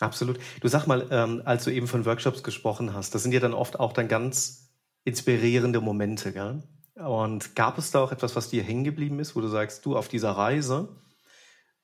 [0.00, 0.38] Absolut.
[0.62, 3.52] Du sag mal, ähm, als du eben von Workshops gesprochen hast, das sind ja dann
[3.52, 4.70] oft auch dann ganz
[5.04, 6.62] inspirierende Momente, gell?
[6.94, 9.94] Und gab es da auch etwas, was dir hängen geblieben ist, wo du sagst, du
[9.94, 10.88] auf dieser Reise,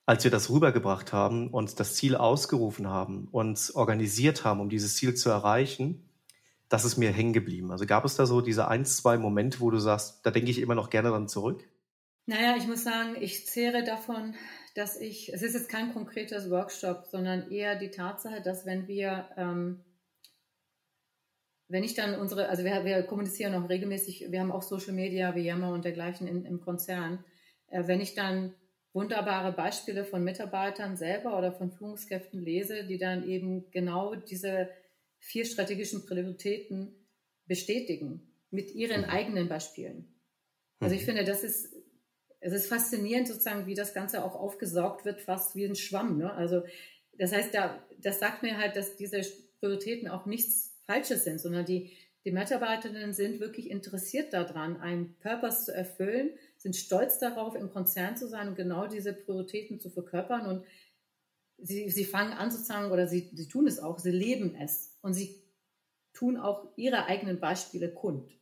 [0.07, 4.97] als wir das rübergebracht haben und das Ziel ausgerufen haben und organisiert haben, um dieses
[4.97, 6.09] Ziel zu erreichen,
[6.69, 7.71] das ist mir hängen geblieben.
[7.71, 10.59] Also gab es da so diese ein, zwei Momente, wo du sagst, da denke ich
[10.59, 11.69] immer noch gerne dran zurück?
[12.27, 14.35] Naja, ich muss sagen, ich zehre davon,
[14.75, 19.29] dass ich, es ist jetzt kein konkretes Workshop, sondern eher die Tatsache, dass wenn wir
[19.37, 19.85] ähm,
[21.69, 25.35] wenn ich dann unsere, also wir, wir kommunizieren auch regelmäßig, wir haben auch Social Media
[25.35, 27.25] wie Yammer und dergleichen in, im Konzern.
[27.69, 28.55] Äh, wenn ich dann
[28.95, 34.71] wunderbare Beispiele von Mitarbeitern selber oder von Führungskräften lese, die dann eben genau diese
[35.19, 36.95] vier strategischen Prioritäten
[37.47, 39.11] bestätigen mit ihren mhm.
[39.11, 40.15] eigenen Beispielen.
[40.79, 41.07] Also ich mhm.
[41.07, 41.75] finde, das ist,
[42.41, 46.19] es ist faszinierend sozusagen, wie das Ganze auch aufgesaugt wird, fast wie ein Schwamm.
[46.19, 46.33] Ne?
[46.33, 46.63] Also
[47.19, 49.23] das heißt, da, das sagt mir halt, dass diese
[49.59, 51.91] Prioritäten auch nichts Falsches sind, sondern die,
[52.25, 56.31] die Mitarbeiterinnen sind wirklich interessiert daran, einen Purpose zu erfüllen,
[56.65, 60.47] sind stolz darauf, im Konzern zu sein und genau diese Prioritäten zu verkörpern.
[60.47, 60.65] Und
[61.59, 64.97] sie, sie fangen an sozusagen, oder sie, sie tun es auch, sie leben es.
[65.03, 65.43] Und sie
[66.15, 68.33] tun auch ihre eigenen Beispiele kund.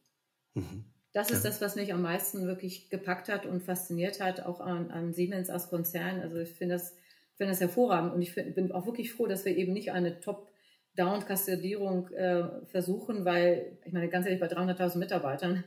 [0.55, 0.85] Mhm.
[1.13, 1.51] Das ist ja.
[1.51, 5.51] das, was mich am meisten wirklich gepackt hat und fasziniert hat, auch an, an Siemens
[5.51, 6.21] als Konzern.
[6.21, 6.95] Also ich finde das,
[7.35, 10.21] finde das hervorragend und ich find, bin auch wirklich froh, dass wir eben nicht eine
[10.21, 10.53] Top-
[10.95, 15.65] Down-Kaskadierung äh, versuchen, weil, ich meine, ganz ehrlich, bei 300.000 Mitarbeitern,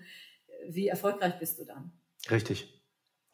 [0.69, 1.91] wie erfolgreich bist du dann?
[2.29, 2.81] Richtig.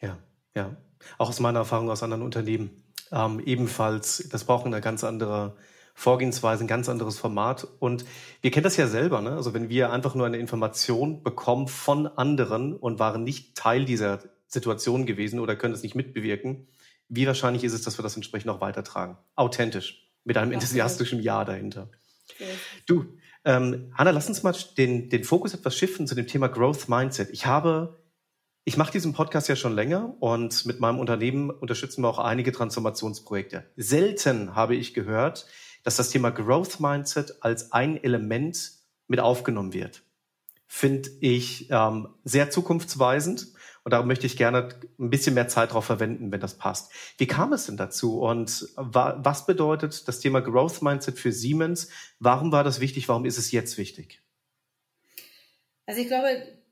[0.01, 0.17] Ja,
[0.55, 0.75] ja.
[1.17, 2.83] Auch aus meiner Erfahrung aus anderen Unternehmen.
[3.11, 5.57] Ähm, ebenfalls, das braucht eine ganz andere
[5.93, 7.67] Vorgehensweise, ein ganz anderes Format.
[7.79, 8.05] Und
[8.41, 9.31] wir kennen das ja selber, ne?
[9.31, 14.19] Also wenn wir einfach nur eine Information bekommen von anderen und waren nicht Teil dieser
[14.47, 16.67] Situation gewesen oder können es nicht mitbewirken,
[17.09, 19.17] wie wahrscheinlich ist es, dass wir das entsprechend auch weitertragen?
[19.35, 21.89] Authentisch mit einem enthusiastischen Ja dahinter.
[22.85, 26.87] Du, ähm, Hanna, lass uns mal den, den Fokus etwas schiffen zu dem Thema Growth
[26.87, 27.29] Mindset.
[27.31, 28.00] Ich habe
[28.63, 32.51] Ich mache diesen Podcast ja schon länger und mit meinem Unternehmen unterstützen wir auch einige
[32.51, 33.65] Transformationsprojekte.
[33.75, 35.47] Selten habe ich gehört,
[35.83, 38.73] dass das Thema Growth Mindset als ein Element
[39.07, 40.03] mit aufgenommen wird.
[40.67, 43.47] Finde ich ähm, sehr zukunftsweisend
[43.83, 44.69] und da möchte ich gerne
[44.99, 46.91] ein bisschen mehr Zeit darauf verwenden, wenn das passt.
[47.17, 51.89] Wie kam es denn dazu und wa was bedeutet das Thema Growth Mindset für Siemens?
[52.19, 53.09] Warum war das wichtig?
[53.09, 54.21] Warum ist es jetzt wichtig?
[55.87, 56.27] Also ich glaube,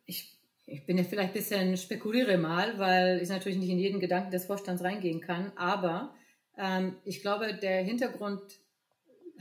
[0.06, 0.39] ich
[0.72, 4.32] ich bin ja vielleicht ein bisschen spekuliere mal, weil ich natürlich nicht in jeden Gedanken
[4.32, 6.14] des Vorstands reingehen kann, aber
[6.58, 8.42] ähm, ich glaube, der Hintergrund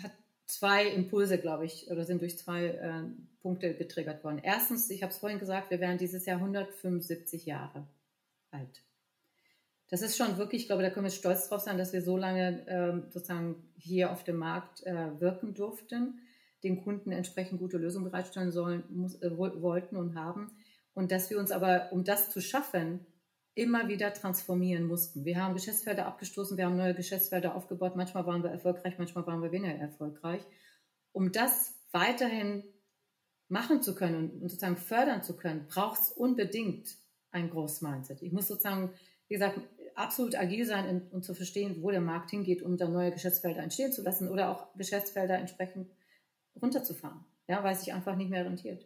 [0.02, 0.12] hat
[0.46, 3.02] zwei Impulse, glaube ich, oder sind durch zwei äh,
[3.40, 4.40] Punkte getriggert worden.
[4.42, 7.86] Erstens, ich habe es vorhin gesagt, wir werden dieses Jahr 175 Jahre
[8.50, 8.82] alt.
[9.90, 12.16] Das ist schon wirklich, ich glaube, da können wir stolz drauf sein, dass wir so
[12.16, 16.20] lange äh, sozusagen hier auf dem Markt äh, wirken durften,
[16.62, 20.50] den Kunden entsprechend gute Lösungen bereitstellen sollen, muss, äh, wollten und haben
[20.98, 23.06] und dass wir uns aber, um das zu schaffen,
[23.54, 25.24] immer wieder transformieren mussten.
[25.24, 27.94] Wir haben Geschäftsfelder abgestoßen, wir haben neue Geschäftsfelder aufgebaut.
[27.94, 30.42] Manchmal waren wir erfolgreich, manchmal waren wir weniger erfolgreich.
[31.12, 32.64] Um das weiterhin
[33.46, 36.96] machen zu können und sozusagen fördern zu können, braucht es unbedingt
[37.30, 38.20] ein Groß-Mindset.
[38.22, 38.90] Ich muss sozusagen,
[39.28, 39.60] wie gesagt,
[39.94, 43.92] absolut agil sein und zu verstehen, wo der Markt hingeht, um da neue Geschäftsfelder entstehen
[43.92, 45.92] zu lassen oder auch Geschäftsfelder entsprechend
[46.60, 48.84] runterzufahren, ja, weil es sich einfach nicht mehr rentiert.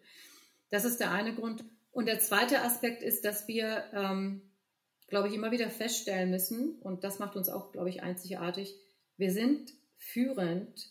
[0.68, 1.64] Das ist der eine Grund.
[1.92, 4.42] Und der zweite Aspekt ist, dass wir, ähm,
[5.08, 8.74] glaube ich, immer wieder feststellen müssen, und das macht uns auch, glaube ich, einzigartig,
[9.18, 10.88] wir sind führend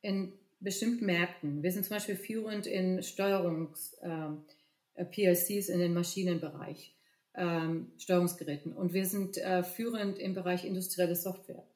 [0.00, 1.62] in bestimmten Märkten.
[1.62, 6.96] Wir sind zum Beispiel führend in Steuerungs-PLCs ähm, in den Maschinenbereich,
[7.34, 8.72] ähm, Steuerungsgeräten.
[8.72, 11.66] Und wir sind äh, führend im Bereich industrielle Software.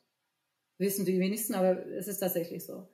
[0.79, 2.89] Wissen die wenigsten, aber es ist tatsächlich so.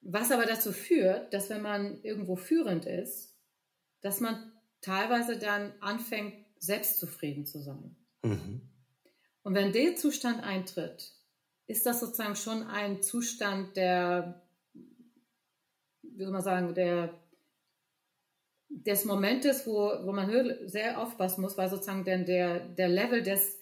[0.00, 3.29] Was aber dazu führt, dass wenn man irgendwo führend ist,
[4.00, 7.96] dass man teilweise dann anfängt, selbstzufrieden zu sein.
[8.22, 8.62] Mhm.
[9.42, 11.12] Und wenn der Zustand eintritt,
[11.66, 14.42] ist das sozusagen schon ein Zustand der,
[16.02, 17.18] wie soll man sagen, der,
[18.68, 20.30] des Momentes, wo, wo man
[20.66, 23.58] sehr aufpassen muss, weil sozusagen denn der, der Level des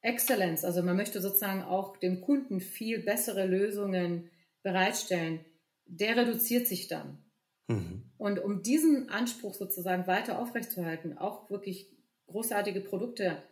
[0.00, 4.30] Exzellenz, also man möchte sozusagen auch dem Kunden viel bessere Lösungen
[4.62, 5.44] bereitstellen,
[5.86, 7.23] der reduziert sich dann.
[7.68, 8.02] Mhm.
[8.18, 11.90] Und um diesen Anspruch sozusagen weiter aufrechtzuerhalten, auch wirklich
[12.26, 13.42] großartige Produkte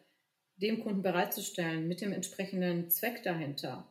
[0.57, 3.91] dem Kunden bereitzustellen mit dem entsprechenden Zweck dahinter,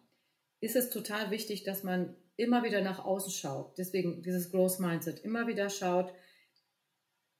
[0.59, 3.77] ist es total wichtig, dass man immer wieder nach außen schaut.
[3.77, 6.13] Deswegen dieses Growth Mindset, immer wieder schaut,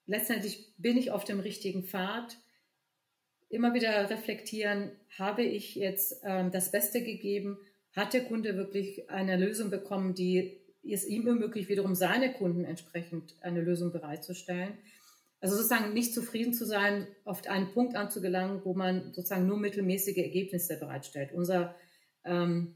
[0.06, 2.38] letztendlich bin ich auf dem richtigen Pfad,
[3.50, 7.58] immer wieder reflektieren, habe ich jetzt ähm, das Beste gegeben,
[7.94, 13.36] hat der Kunde wirklich eine Lösung bekommen, die es ihm ermöglicht, wiederum seine Kunden entsprechend
[13.42, 14.78] eine Lösung bereitzustellen.
[15.40, 20.18] Also sozusagen nicht zufrieden zu sein, auf einen Punkt anzugelangen, wo man sozusagen nur mittelmäßige
[20.18, 21.32] Ergebnisse bereitstellt.
[21.34, 21.76] Unser
[22.24, 22.76] ähm,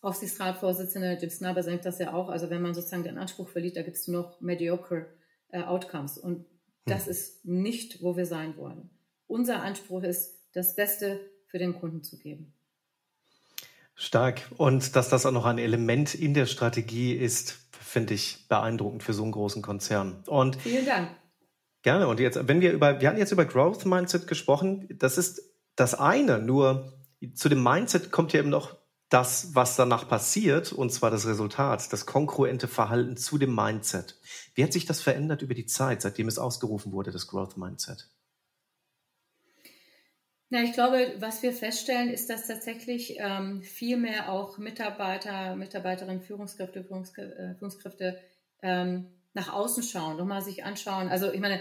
[0.00, 2.28] Aufsichtsratsvorsitzender Jim Snubber sagt das ja auch.
[2.28, 5.06] Also wenn man sozusagen den Anspruch verliert, da gibt es nur noch mediocre
[5.48, 6.18] äh, Outcomes.
[6.18, 6.46] Und
[6.84, 7.10] das hm.
[7.10, 8.90] ist nicht, wo wir sein wollen.
[9.26, 12.54] Unser Anspruch ist, das Beste für den Kunden zu geben.
[14.00, 14.42] Stark.
[14.56, 19.12] Und dass das auch noch ein Element in der Strategie ist, finde ich beeindruckend für
[19.12, 20.22] so einen großen Konzern.
[20.26, 21.10] Und Vielen Dank.
[21.82, 22.06] Gerne.
[22.06, 24.88] Und jetzt, wenn wir über, wir hatten jetzt über Growth Mindset gesprochen.
[24.98, 25.42] Das ist
[25.74, 26.38] das eine.
[26.38, 26.92] Nur
[27.34, 28.76] zu dem Mindset kommt ja eben noch
[29.08, 34.20] das, was danach passiert, und zwar das Resultat, das kongruente Verhalten zu dem Mindset.
[34.54, 38.10] Wie hat sich das verändert über die Zeit, seitdem es ausgerufen wurde, das Growth Mindset?
[40.50, 46.22] Na, ich glaube, was wir feststellen, ist, dass tatsächlich ähm, viel mehr auch Mitarbeiter, Mitarbeiterinnen,
[46.22, 48.18] Führungskräfte, Führungskräfte, äh, Führungskräfte
[48.62, 51.08] ähm, nach außen schauen, nochmal sich anschauen.
[51.08, 51.60] Also ich meine,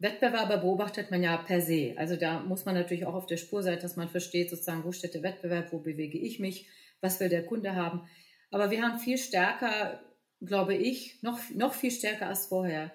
[0.00, 1.94] Wettbewerber beobachtet man ja per se.
[1.96, 4.92] Also da muss man natürlich auch auf der Spur sein, dass man versteht, sozusagen, wo
[4.92, 6.68] steht der Wettbewerb, wo bewege ich mich,
[7.00, 8.08] was will der Kunde haben.
[8.50, 10.00] Aber wir haben viel stärker,
[10.40, 12.92] glaube ich, noch, noch viel stärker als vorher,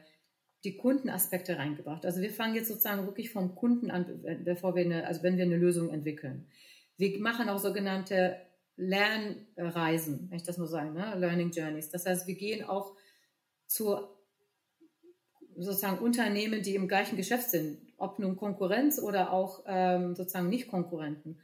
[0.63, 2.06] die Kundenaspekte reingebracht.
[2.06, 5.43] Also wir fangen jetzt sozusagen wirklich vom Kunden an, bevor wir eine, also wenn wir
[5.43, 6.47] eine Lösung entwickeln.
[6.97, 8.38] Wir machen auch sogenannte
[8.76, 11.13] Lernreisen, wenn ich das nur sagen, ne?
[11.17, 11.89] Learning Journeys.
[11.89, 12.95] Das heißt, wir gehen auch
[13.67, 13.97] zu
[15.56, 20.67] sozusagen Unternehmen, die im gleichen Geschäft sind, ob nun Konkurrenz oder auch ähm, sozusagen nicht
[20.67, 21.39] Konkurrenten,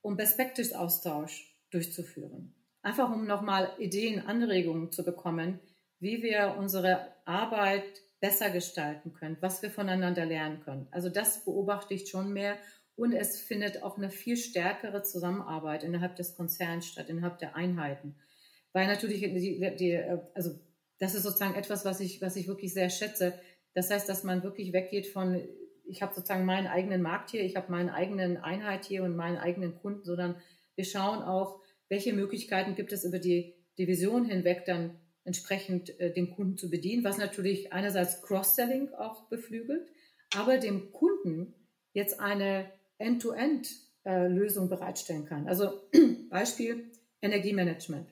[0.00, 2.54] um Best Practice Austausch durchzuführen.
[2.82, 5.58] Einfach um nochmal Ideen, Anregungen zu bekommen,
[5.98, 10.86] wie wir unsere Arbeit besser gestalten können, was wir voneinander lernen können.
[10.92, 12.56] Also das beobachte ich schon mehr
[12.94, 18.14] und es findet auch eine viel stärkere Zusammenarbeit innerhalb des Konzerns statt, innerhalb der Einheiten.
[18.72, 19.98] Weil natürlich, die, die,
[20.34, 20.52] also
[20.98, 23.34] das ist sozusagen etwas, was ich, was ich wirklich sehr schätze.
[23.74, 25.42] Das heißt, dass man wirklich weggeht von
[25.84, 29.36] ich habe sozusagen meinen eigenen Markt hier, ich habe meine eigene Einheit hier und meinen
[29.36, 30.36] eigenen Kunden, sondern
[30.76, 36.30] wir schauen auch, welche Möglichkeiten gibt es über die Division hinweg dann entsprechend äh, den
[36.30, 39.86] Kunden zu bedienen, was natürlich einerseits Cross-Selling auch beflügelt,
[40.34, 41.54] aber dem Kunden
[41.92, 45.46] jetzt eine End-to-End-Lösung äh, bereitstellen kann.
[45.46, 45.82] Also
[46.30, 48.08] Beispiel Energiemanagement.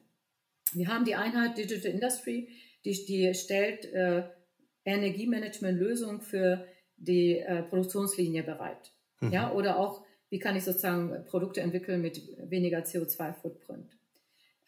[0.72, 2.48] Wir haben die Einheit Digital Industry,
[2.84, 4.24] die, die stellt äh,
[4.84, 8.92] Energiemanagement-Lösungen für die äh, Produktionslinie bereit.
[9.20, 9.32] Mhm.
[9.32, 13.96] Ja, oder auch, wie kann ich sozusagen Produkte entwickeln mit weniger CO2-Footprint.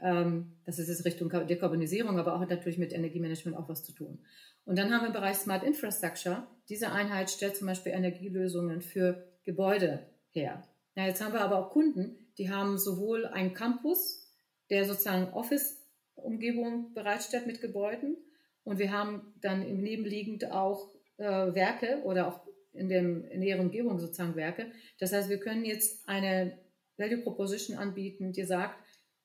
[0.02, 4.18] Ähm, das ist jetzt Richtung Dekarbonisierung, aber auch natürlich mit Energiemanagement auch was zu tun.
[4.64, 6.46] Und dann haben wir im Bereich Smart Infrastructure.
[6.68, 10.62] Diese Einheit stellt zum Beispiel Energielösungen für Gebäude her.
[10.94, 14.30] Ja, jetzt haben wir aber auch Kunden, die haben sowohl einen Campus,
[14.70, 18.16] der sozusagen Office-Umgebung bereitstellt mit Gebäuden,
[18.64, 24.36] und wir haben dann im Nebenliegend auch äh, Werke oder auch in, der Umgebung sozusagen
[24.36, 24.66] Werke.
[24.98, 26.58] Das heißt, wir können jetzt eine
[26.96, 28.76] Value Proposition anbieten, die sagt,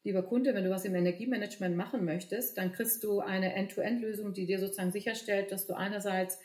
[0.07, 4.45] lieber Kunde, wenn du was im Energiemanagement machen möchtest, dann kriegst du eine End-to-End-Lösung, die
[4.45, 6.39] dir sozusagen sicherstellt, dass du einerseits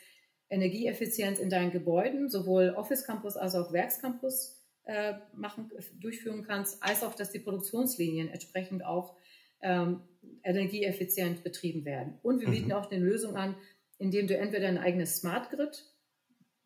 [0.49, 5.71] Energieeffizienz in deinen Gebäuden, sowohl Office Campus als auch Werkscampus äh, machen,
[6.01, 9.15] durchführen kannst, als auch, dass die Produktionslinien entsprechend auch
[9.61, 10.01] ähm,
[10.43, 12.19] energieeffizient betrieben werden.
[12.21, 12.73] Und wir bieten mhm.
[12.73, 13.55] auch eine Lösung an,
[13.97, 15.85] indem du entweder ein eigenes Smart Grid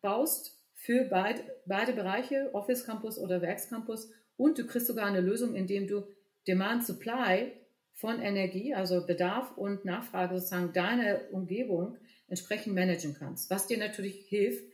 [0.00, 5.54] baust für beid, beide Bereiche, Office Campus oder Werkscampus, und du kriegst sogar eine Lösung,
[5.54, 6.04] indem du
[6.48, 7.52] Demand Supply
[7.92, 14.26] von Energie, also Bedarf und Nachfrage sozusagen deine Umgebung entsprechend managen kannst, was dir natürlich
[14.28, 14.64] hilft,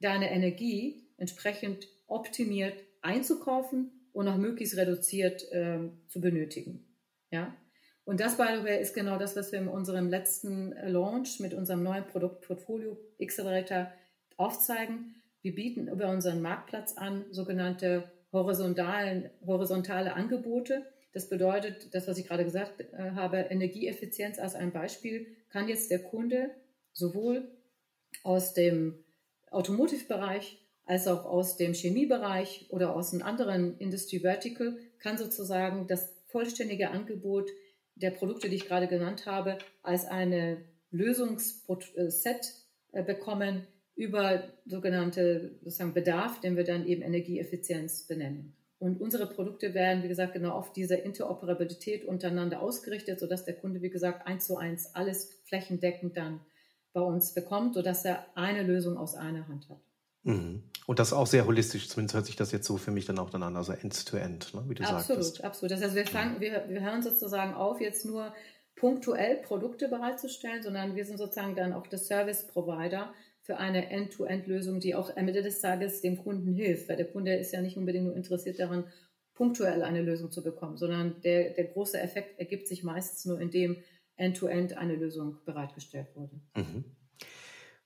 [0.00, 6.84] deine Energie entsprechend optimiert einzukaufen und auch möglichst reduziert äh, zu benötigen.
[7.30, 7.56] Ja?
[8.04, 11.54] Und das, by the way, ist genau das, was wir in unserem letzten Launch mit
[11.54, 13.90] unserem neuen Produktportfolio Accelerator
[14.36, 15.22] aufzeigen.
[15.40, 20.84] Wir bieten über unseren Marktplatz an sogenannte horizontalen, horizontale Angebote.
[21.14, 25.90] Das bedeutet, das, was ich gerade gesagt äh, habe, Energieeffizienz als ein Beispiel, kann jetzt
[25.90, 26.50] der Kunde
[26.92, 27.48] sowohl
[28.24, 29.04] aus dem
[29.50, 36.12] Automotive-Bereich als auch aus dem Chemiebereich oder aus einem anderen Industry Vertical, kann sozusagen das
[36.26, 37.50] vollständige Angebot
[37.94, 42.52] der Produkte, die ich gerade genannt habe, als eine Lösungsset
[42.92, 48.56] äh, bekommen über sogenannte sozusagen Bedarf, den wir dann eben Energieeffizienz benennen.
[48.84, 53.80] Und unsere Produkte werden, wie gesagt, genau auf diese Interoperabilität untereinander ausgerichtet, sodass der Kunde,
[53.80, 56.40] wie gesagt, eins zu eins alles flächendeckend dann
[56.92, 59.80] bei uns bekommt, sodass er eine Lösung aus einer Hand hat.
[60.24, 60.64] Mhm.
[60.84, 63.30] Und das auch sehr holistisch, zumindest hört sich das jetzt so für mich dann auch
[63.30, 65.44] dann an, also End-to-End, -end, ne, wie du absolut, sagtest.
[65.44, 68.34] Absolut, Das heißt, wir, fangen, wir, wir hören sozusagen auf, jetzt nur
[68.76, 74.94] punktuell Produkte bereitzustellen, sondern wir sind sozusagen dann auch der Service-Provider für eine End-to-End-Lösung, die
[74.94, 78.06] auch am Ende des Tages dem Kunden hilft, weil der Kunde ist ja nicht unbedingt
[78.06, 78.84] nur interessiert daran,
[79.34, 83.76] punktuell eine Lösung zu bekommen, sondern der, der große Effekt ergibt sich meistens nur, indem
[84.16, 86.40] End-to-End -End eine Lösung bereitgestellt wurde.
[86.56, 86.84] Mhm.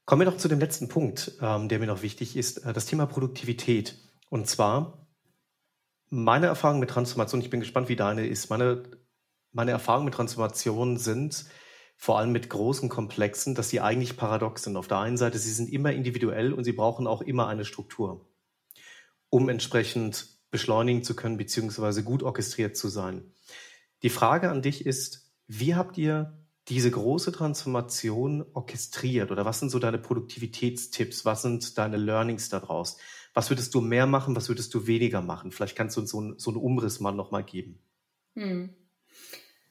[0.05, 2.87] Kommen wir noch zu dem letzten Punkt, ähm, der mir noch wichtig ist, äh, das
[2.87, 3.97] Thema Produktivität.
[4.31, 5.09] Und zwar
[6.09, 8.49] meine Erfahrung mit Transformation, ich bin gespannt, wie deine ist.
[8.49, 8.85] Meine,
[9.51, 11.47] meine Erfahrungen mit Transformation sind
[12.01, 14.77] vor allem mit großen Komplexen, dass sie eigentlich paradox sind.
[14.77, 18.25] Auf der einen Seite, sie sind immer individuell und sie brauchen auch immer eine Struktur,
[19.31, 23.33] um entsprechend beschleunigen zu können, beziehungsweise gut orchestriert zu sein.
[24.03, 29.33] Die Frage an dich ist, wie habt ihr diese große Transformation orchestriert?
[29.33, 31.25] Oder was sind so deine Produktivitätstipps?
[31.25, 32.99] Was sind deine Learnings daraus?
[33.35, 34.37] Was würdest du mehr machen?
[34.37, 35.51] Was würdest du weniger machen?
[35.51, 37.81] Vielleicht kannst du uns so, ein, so einen Umriss mal nochmal geben.
[38.35, 38.73] Hm.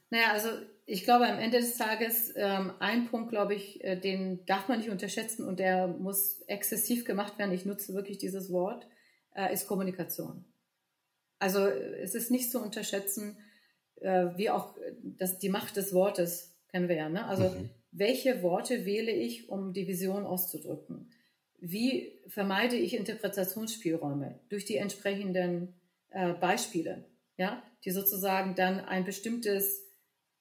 [0.10, 0.50] Naja, also
[0.86, 4.80] ich glaube, am Ende des Tages, ähm, ein Punkt, glaube ich, äh, den darf man
[4.80, 7.52] nicht unterschätzen und der muss exzessiv gemacht werden.
[7.52, 8.88] Ich nutze wirklich dieses Wort,
[9.36, 10.46] äh, ist Kommunikation.
[11.40, 13.38] Also es ist nicht zu unterschätzen,
[14.02, 17.10] äh, wie auch äh, das, die Macht des Wortes kennen wir ja.
[17.10, 17.26] Ne?
[17.26, 17.70] Also mhm.
[17.92, 21.12] welche Worte wähle ich, um die Vision auszudrücken?
[21.60, 25.74] Wie vermeide ich Interpretationsspielräume durch die entsprechenden
[26.10, 27.06] äh, Beispiele,
[27.38, 29.87] ja, die sozusagen dann ein bestimmtes,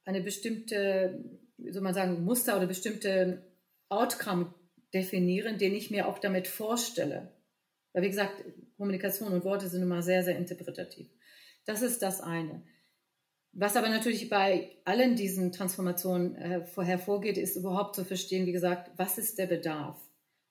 [0.07, 1.23] eine bestimmte,
[1.59, 3.43] wie soll man sagen, Muster oder bestimmte
[3.91, 4.55] Outcome
[4.95, 7.33] definieren, den ich mir auch damit vorstelle.
[7.93, 8.45] Weil wie gesagt,
[8.77, 11.09] Kommunikation und Worte sind immer sehr, sehr interpretativ.
[11.67, 12.63] Das ist das eine.
[13.53, 18.91] Was aber natürlich bei allen diesen Transformationen äh, hervorgeht, ist überhaupt zu verstehen, wie gesagt,
[18.97, 19.99] was ist der Bedarf?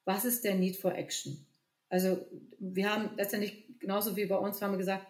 [0.06, 1.46] Was ist der Need for Action?
[1.88, 2.26] Also
[2.60, 5.06] wir haben letztendlich genauso wie bei uns haben wir gesagt,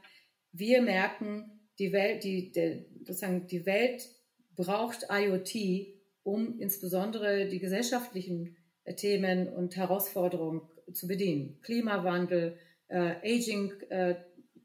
[0.52, 4.08] wir merken, die Welt, die, der, sozusagen die Welt
[4.56, 5.88] braucht IoT,
[6.24, 10.62] um insbesondere die gesellschaftlichen äh, Themen und Herausforderungen
[10.94, 11.60] zu bedienen.
[11.62, 14.16] Klimawandel, äh, Aging äh,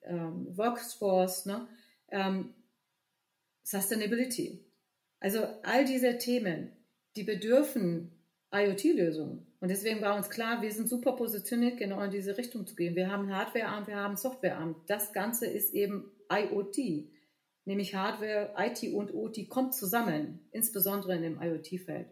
[0.02, 1.68] ähm, Workforce, ne?
[2.10, 2.54] ähm,
[3.62, 4.64] Sustainability.
[5.20, 6.72] Also all diese Themen,
[7.16, 8.12] die bedürfen
[8.52, 9.46] IoT-Lösungen.
[9.60, 12.96] Und deswegen war uns klar, wir sind super positioniert, genau in diese Richtung zu gehen.
[12.96, 14.82] Wir haben Hardware-Arm, wir haben Software-Arm.
[14.86, 17.10] Das Ganze ist eben IoT,
[17.64, 22.08] nämlich Hardware, IT und OT kommt zusammen, insbesondere in dem IoT-Feld.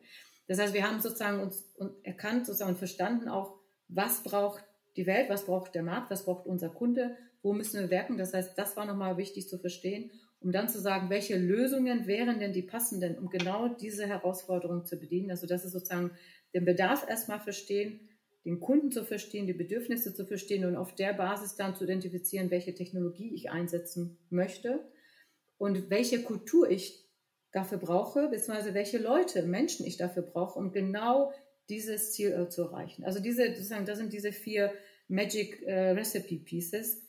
[0.46, 1.64] Das heißt, wir haben sozusagen uns
[2.02, 3.58] erkannt sozusagen und verstanden auch,
[3.88, 4.64] was braucht
[4.96, 8.18] die Welt, was braucht der Markt, was braucht unser Kunde, wo müssen wir werken.
[8.18, 12.38] Das heißt, das war nochmal wichtig zu verstehen, um dann zu sagen, welche Lösungen wären
[12.38, 15.30] denn die passenden, um genau diese Herausforderung zu bedienen.
[15.30, 16.12] Also das ist sozusagen
[16.54, 18.00] den Bedarf erstmal verstehen,
[18.44, 22.50] den Kunden zu verstehen, die Bedürfnisse zu verstehen und auf der Basis dann zu identifizieren,
[22.50, 24.80] welche Technologie ich einsetzen möchte
[25.58, 27.04] und welche Kultur ich
[27.52, 31.32] dafür brauche, beziehungsweise welche Leute, Menschen ich dafür brauche, um genau
[31.68, 33.04] dieses Ziel äh, zu erreichen.
[33.04, 34.72] Also diese, sozusagen, das sind diese vier
[35.08, 37.02] Magic äh, Recipe Pieces,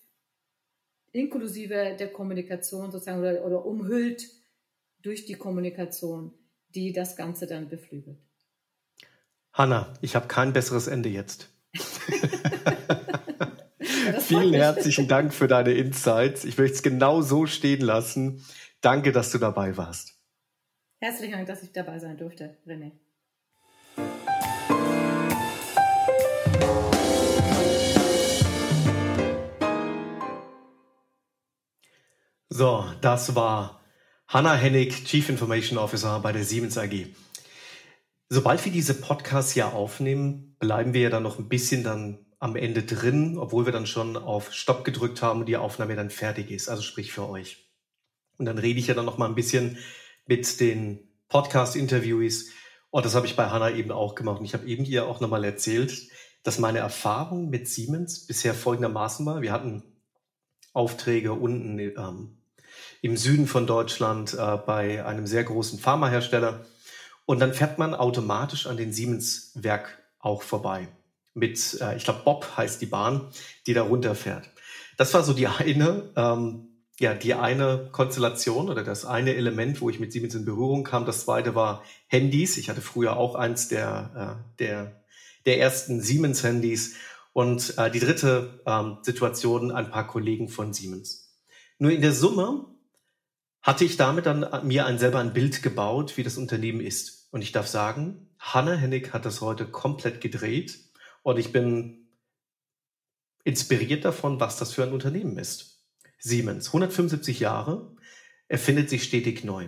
[1.12, 4.29] inklusive der Kommunikation sozusagen oder, oder umhüllt
[5.01, 6.33] durch die Kommunikation,
[6.69, 8.17] die das Ganze dann beflügelt.
[9.53, 11.49] Hanna, ich habe kein besseres Ende jetzt.
[14.30, 16.44] ja, Vielen herzlichen Dank für deine Insights.
[16.46, 18.44] Ich möchte es genau so stehen lassen.
[18.82, 20.15] Danke, dass du dabei warst.
[21.00, 22.92] Herzlichen Dank, dass ich dabei sein durfte, René.
[32.50, 33.82] So, das war
[34.28, 37.08] Hanna Hennig, Chief Information Officer bei der Siemens AG.
[38.28, 42.56] Sobald wir diese Podcasts hier aufnehmen, bleiben wir ja dann noch ein bisschen dann am
[42.56, 46.52] Ende drin, obwohl wir dann schon auf Stopp gedrückt haben und die Aufnahme dann fertig
[46.52, 47.69] ist, also sprich für euch.
[48.38, 49.78] Und dann rede ich ja dann noch mal ein bisschen
[50.25, 52.52] mit den Podcast-Interviewees.
[52.91, 54.39] Und das habe ich bei Hanna eben auch gemacht.
[54.39, 56.08] Und ich habe eben ihr auch nochmal erzählt,
[56.43, 59.41] dass meine Erfahrung mit Siemens bisher folgendermaßen war.
[59.41, 59.84] Wir hatten
[60.73, 62.38] Aufträge unten ähm,
[63.02, 66.65] im Süden von Deutschland äh, bei einem sehr großen Pharmahersteller.
[67.25, 70.88] Und dann fährt man automatisch an den Siemens-Werk auch vorbei.
[71.34, 73.30] Mit, äh, ich glaube, Bob heißt die Bahn,
[73.68, 74.50] die da runterfährt.
[74.98, 76.68] Das war so die eine, ähm,
[77.00, 81.06] ja, die eine Konstellation oder das eine Element, wo ich mit Siemens in Berührung kam.
[81.06, 82.58] Das zweite war Handys.
[82.58, 85.04] Ich hatte früher auch eins der, äh, der,
[85.46, 86.96] der ersten Siemens-Handys.
[87.32, 91.38] Und äh, die dritte ähm, Situation, ein paar Kollegen von Siemens.
[91.78, 92.65] Nur in der Summe
[93.62, 97.30] hatte ich damit dann äh, mir ein, selber ein Bild gebaut, wie das Unternehmen ist.
[97.32, 100.88] Und ich darf sagen, Hanne Hennig hat das heute komplett gedreht
[101.30, 102.08] und ich bin
[103.44, 105.86] inspiriert davon, was das für ein Unternehmen ist.
[106.18, 107.96] Siemens, 175 Jahre,
[108.48, 109.68] erfindet sich stetig neu.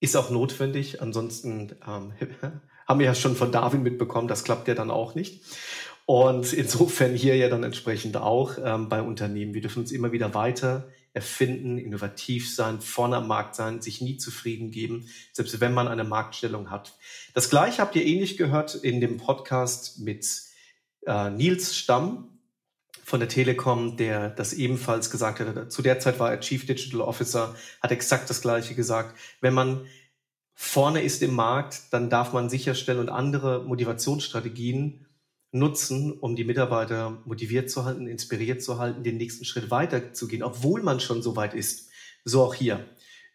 [0.00, 2.12] Ist auch notwendig, ansonsten ähm,
[2.86, 5.44] haben wir ja schon von Darwin mitbekommen, das klappt ja dann auch nicht.
[6.06, 9.54] Und insofern hier ja dann entsprechend auch ähm, bei Unternehmen.
[9.54, 14.16] Wir dürfen uns immer wieder weiter erfinden, innovativ sein, vorne am Markt sein, sich nie
[14.16, 16.96] zufrieden geben, selbst wenn man eine Marktstellung hat.
[17.34, 20.49] Das gleiche habt ihr ähnlich gehört in dem Podcast mit
[21.06, 22.28] äh, Nils Stamm
[23.04, 25.72] von der Telekom, der das ebenfalls gesagt hat.
[25.72, 29.18] Zu der Zeit war er Chief Digital Officer, hat exakt das gleiche gesagt.
[29.40, 29.86] Wenn man
[30.54, 35.06] vorne ist im Markt, dann darf man sicherstellen und andere Motivationsstrategien
[35.52, 40.82] nutzen, um die Mitarbeiter motiviert zu halten, inspiriert zu halten, den nächsten Schritt weiterzugehen, obwohl
[40.82, 41.90] man schon so weit ist.
[42.24, 42.84] So auch hier,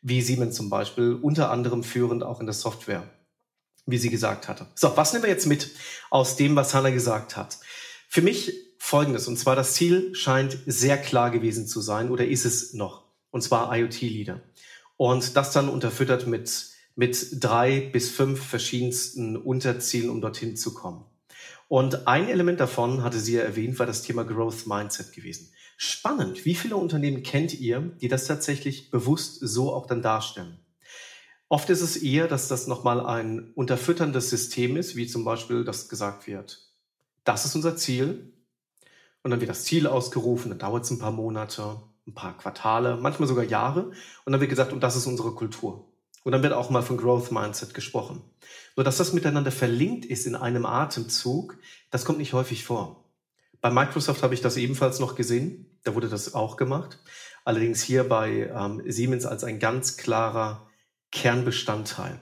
[0.02, 3.10] wie Siemens zum Beispiel, unter anderem führend auch in der Software,
[3.86, 4.68] wie sie gesagt hatte.
[4.76, 5.72] So, was nehmen wir jetzt mit
[6.10, 7.60] aus dem, was Hanna gesagt hat?
[8.08, 12.46] Für mich folgendes, und zwar das Ziel scheint sehr klar gewesen zu sein, oder ist
[12.46, 14.42] es noch, und zwar IoT-Leader.
[14.98, 21.06] Und das dann unterfüttert mit, mit drei bis fünf verschiedensten Unterzielen, um dorthin zu kommen.
[21.68, 25.52] Und ein Element davon, hatte sie ja erwähnt, war das Thema Growth Mindset gewesen.
[25.78, 26.46] Spannend.
[26.46, 30.60] Wie viele Unternehmen kennt ihr, die das tatsächlich bewusst so auch dann darstellen?
[31.48, 35.90] Oft ist es eher, dass das nochmal ein unterfütterndes System ist, wie zum Beispiel, dass
[35.90, 36.68] gesagt wird,
[37.24, 38.32] das ist unser Ziel.
[39.24, 42.98] Und dann wird das Ziel ausgerufen, dann dauert es ein paar Monate, ein paar Quartale,
[42.98, 43.92] manchmal sogar Jahre.
[44.24, 45.88] Und dann wird gesagt, und das ist unsere Kultur.
[46.24, 48.22] Und dann wird auch mal von Growth Mindset gesprochen.
[48.76, 51.58] Nur dass das miteinander verlinkt ist in einem Atemzug,
[51.92, 53.06] das kommt nicht häufig vor.
[53.62, 55.80] Bei Microsoft habe ich das ebenfalls noch gesehen.
[55.84, 57.00] Da wurde das auch gemacht.
[57.44, 60.65] Allerdings hier bei ähm, Siemens als ein ganz klarer
[61.16, 62.20] Kernbestandteil.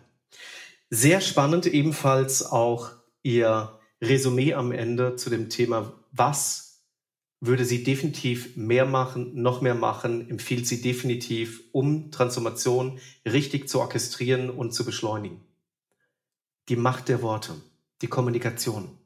[0.89, 2.91] Sehr spannend ebenfalls auch
[3.23, 6.85] Ihr Resümee am Ende zu dem Thema, was
[7.39, 13.79] würde sie definitiv mehr machen, noch mehr machen, empfiehlt sie definitiv, um Transformation richtig zu
[13.81, 15.41] orchestrieren und zu beschleunigen
[16.69, 17.55] die Macht der Worte,
[18.01, 18.97] die Kommunikation.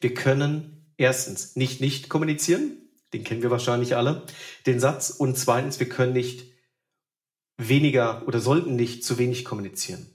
[0.00, 2.72] Wir können erstens nicht nicht kommunizieren,
[3.12, 4.26] den kennen wir wahrscheinlich alle,
[4.66, 5.10] den Satz.
[5.10, 6.44] Und zweitens, wir können nicht
[7.58, 10.06] weniger oder sollten nicht zu wenig kommunizieren.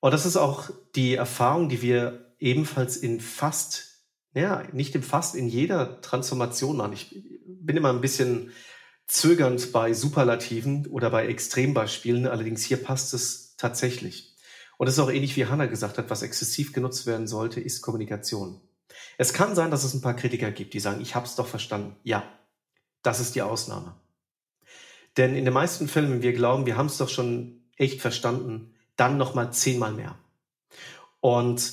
[0.00, 5.34] Und das ist auch die Erfahrung, die wir ebenfalls in fast, ja, nicht im fast,
[5.34, 6.92] in jeder Transformation machen.
[6.92, 8.52] Ich bin immer ein bisschen
[9.06, 14.34] zögernd bei Superlativen oder bei Extrembeispielen, allerdings hier passt es tatsächlich.
[14.78, 17.82] Und es ist auch ähnlich wie Hannah gesagt hat, was exzessiv genutzt werden sollte, ist
[17.82, 18.60] Kommunikation.
[19.16, 21.46] Es kann sein, dass es ein paar Kritiker gibt, die sagen, ich habe es doch
[21.46, 21.96] verstanden.
[22.02, 22.22] Ja,
[23.02, 23.94] das ist die Ausnahme.
[25.16, 28.74] Denn in den meisten Fällen, wenn wir glauben, wir haben es doch schon echt verstanden,
[28.96, 30.18] dann nochmal zehnmal mehr.
[31.20, 31.72] Und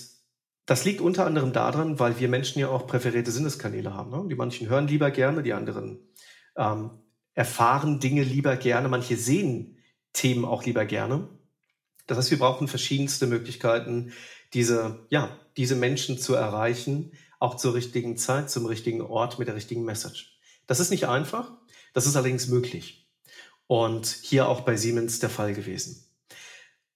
[0.66, 4.12] das liegt unter anderem daran, weil wir Menschen ja auch präferierte Sinneskanäle haben.
[4.12, 4.26] Ne?
[4.30, 6.00] Die manchen hören lieber gerne, die anderen
[6.56, 6.92] ähm,
[7.34, 9.78] erfahren Dinge lieber gerne, manche sehen
[10.14, 11.28] Themen auch lieber gerne.
[12.08, 14.14] Das heißt, wir brauchen verschiedenste Möglichkeiten,
[14.54, 19.56] diese, ja, diese Menschen zu erreichen, auch zur richtigen Zeit, zum richtigen Ort, mit der
[19.56, 20.40] richtigen Message.
[20.68, 21.52] Das ist nicht einfach,
[21.94, 23.03] das ist allerdings möglich.
[23.68, 26.06] Und hier auch bei Siemens der Fall gewesen.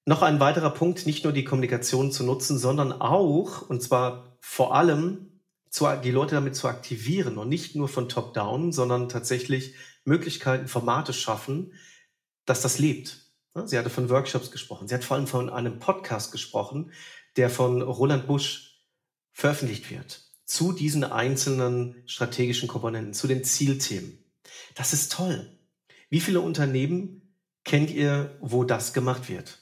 [0.06, 4.76] Noch ein weiterer Punkt, nicht nur die Kommunikation zu nutzen, sondern auch, und zwar vor
[4.76, 5.42] allem,
[6.04, 11.74] die Leute damit zu aktivieren und nicht nur von Top-Down, sondern tatsächlich Möglichkeiten, Formate schaffen,
[12.46, 13.28] dass das lebt.
[13.66, 14.88] Sie hatte von Workshops gesprochen.
[14.88, 16.92] Sie hat vor allem von einem Podcast gesprochen,
[17.36, 18.82] der von Roland Busch
[19.34, 24.18] veröffentlicht wird zu diesen einzelnen strategischen Komponenten, zu den Zielthemen.
[24.76, 25.57] Das ist toll.
[26.10, 27.34] Wie viele Unternehmen
[27.64, 29.60] kennt ihr, wo das gemacht wird?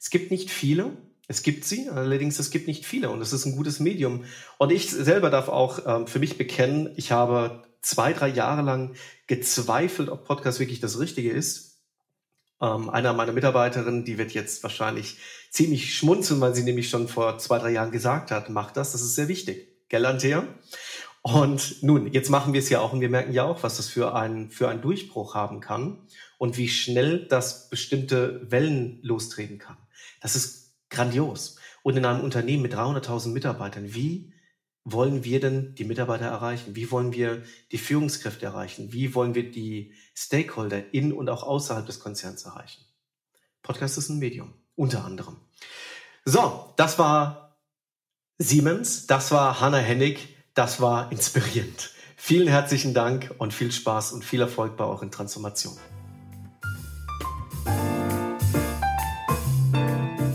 [0.00, 0.96] Es gibt nicht viele.
[1.30, 4.24] Es gibt sie, allerdings es gibt nicht viele und es ist ein gutes Medium.
[4.56, 8.94] Und ich selber darf auch ähm, für mich bekennen, ich habe zwei, drei Jahre lang
[9.26, 11.82] gezweifelt, ob Podcast wirklich das Richtige ist.
[12.62, 15.18] Ähm, einer meiner Mitarbeiterinnen, die wird jetzt wahrscheinlich
[15.50, 19.02] ziemlich schmunzeln, weil sie nämlich schon vor zwei, drei Jahren gesagt hat, mach das, das
[19.02, 19.68] ist sehr wichtig.
[19.90, 20.46] Gell, Antea?
[21.22, 23.88] Und nun, jetzt machen wir es ja auch und wir merken ja auch, was das
[23.88, 25.98] für, ein, für einen Durchbruch haben kann
[26.38, 29.76] und wie schnell das bestimmte Wellen lostreten kann.
[30.20, 31.58] Das ist grandios.
[31.82, 34.32] Und in einem Unternehmen mit 300.000 Mitarbeitern, wie
[34.84, 36.74] wollen wir denn die Mitarbeiter erreichen?
[36.74, 37.42] Wie wollen wir
[37.72, 38.92] die Führungskräfte erreichen?
[38.92, 42.84] Wie wollen wir die Stakeholder in und auch außerhalb des Konzerns erreichen?
[43.62, 45.36] Podcast ist ein Medium, unter anderem.
[46.24, 47.58] So, das war
[48.38, 51.90] Siemens, das war Hanna Hennig, das war inspirierend.
[52.16, 55.78] Vielen herzlichen Dank und viel Spaß und viel Erfolg bei euren Transformationen.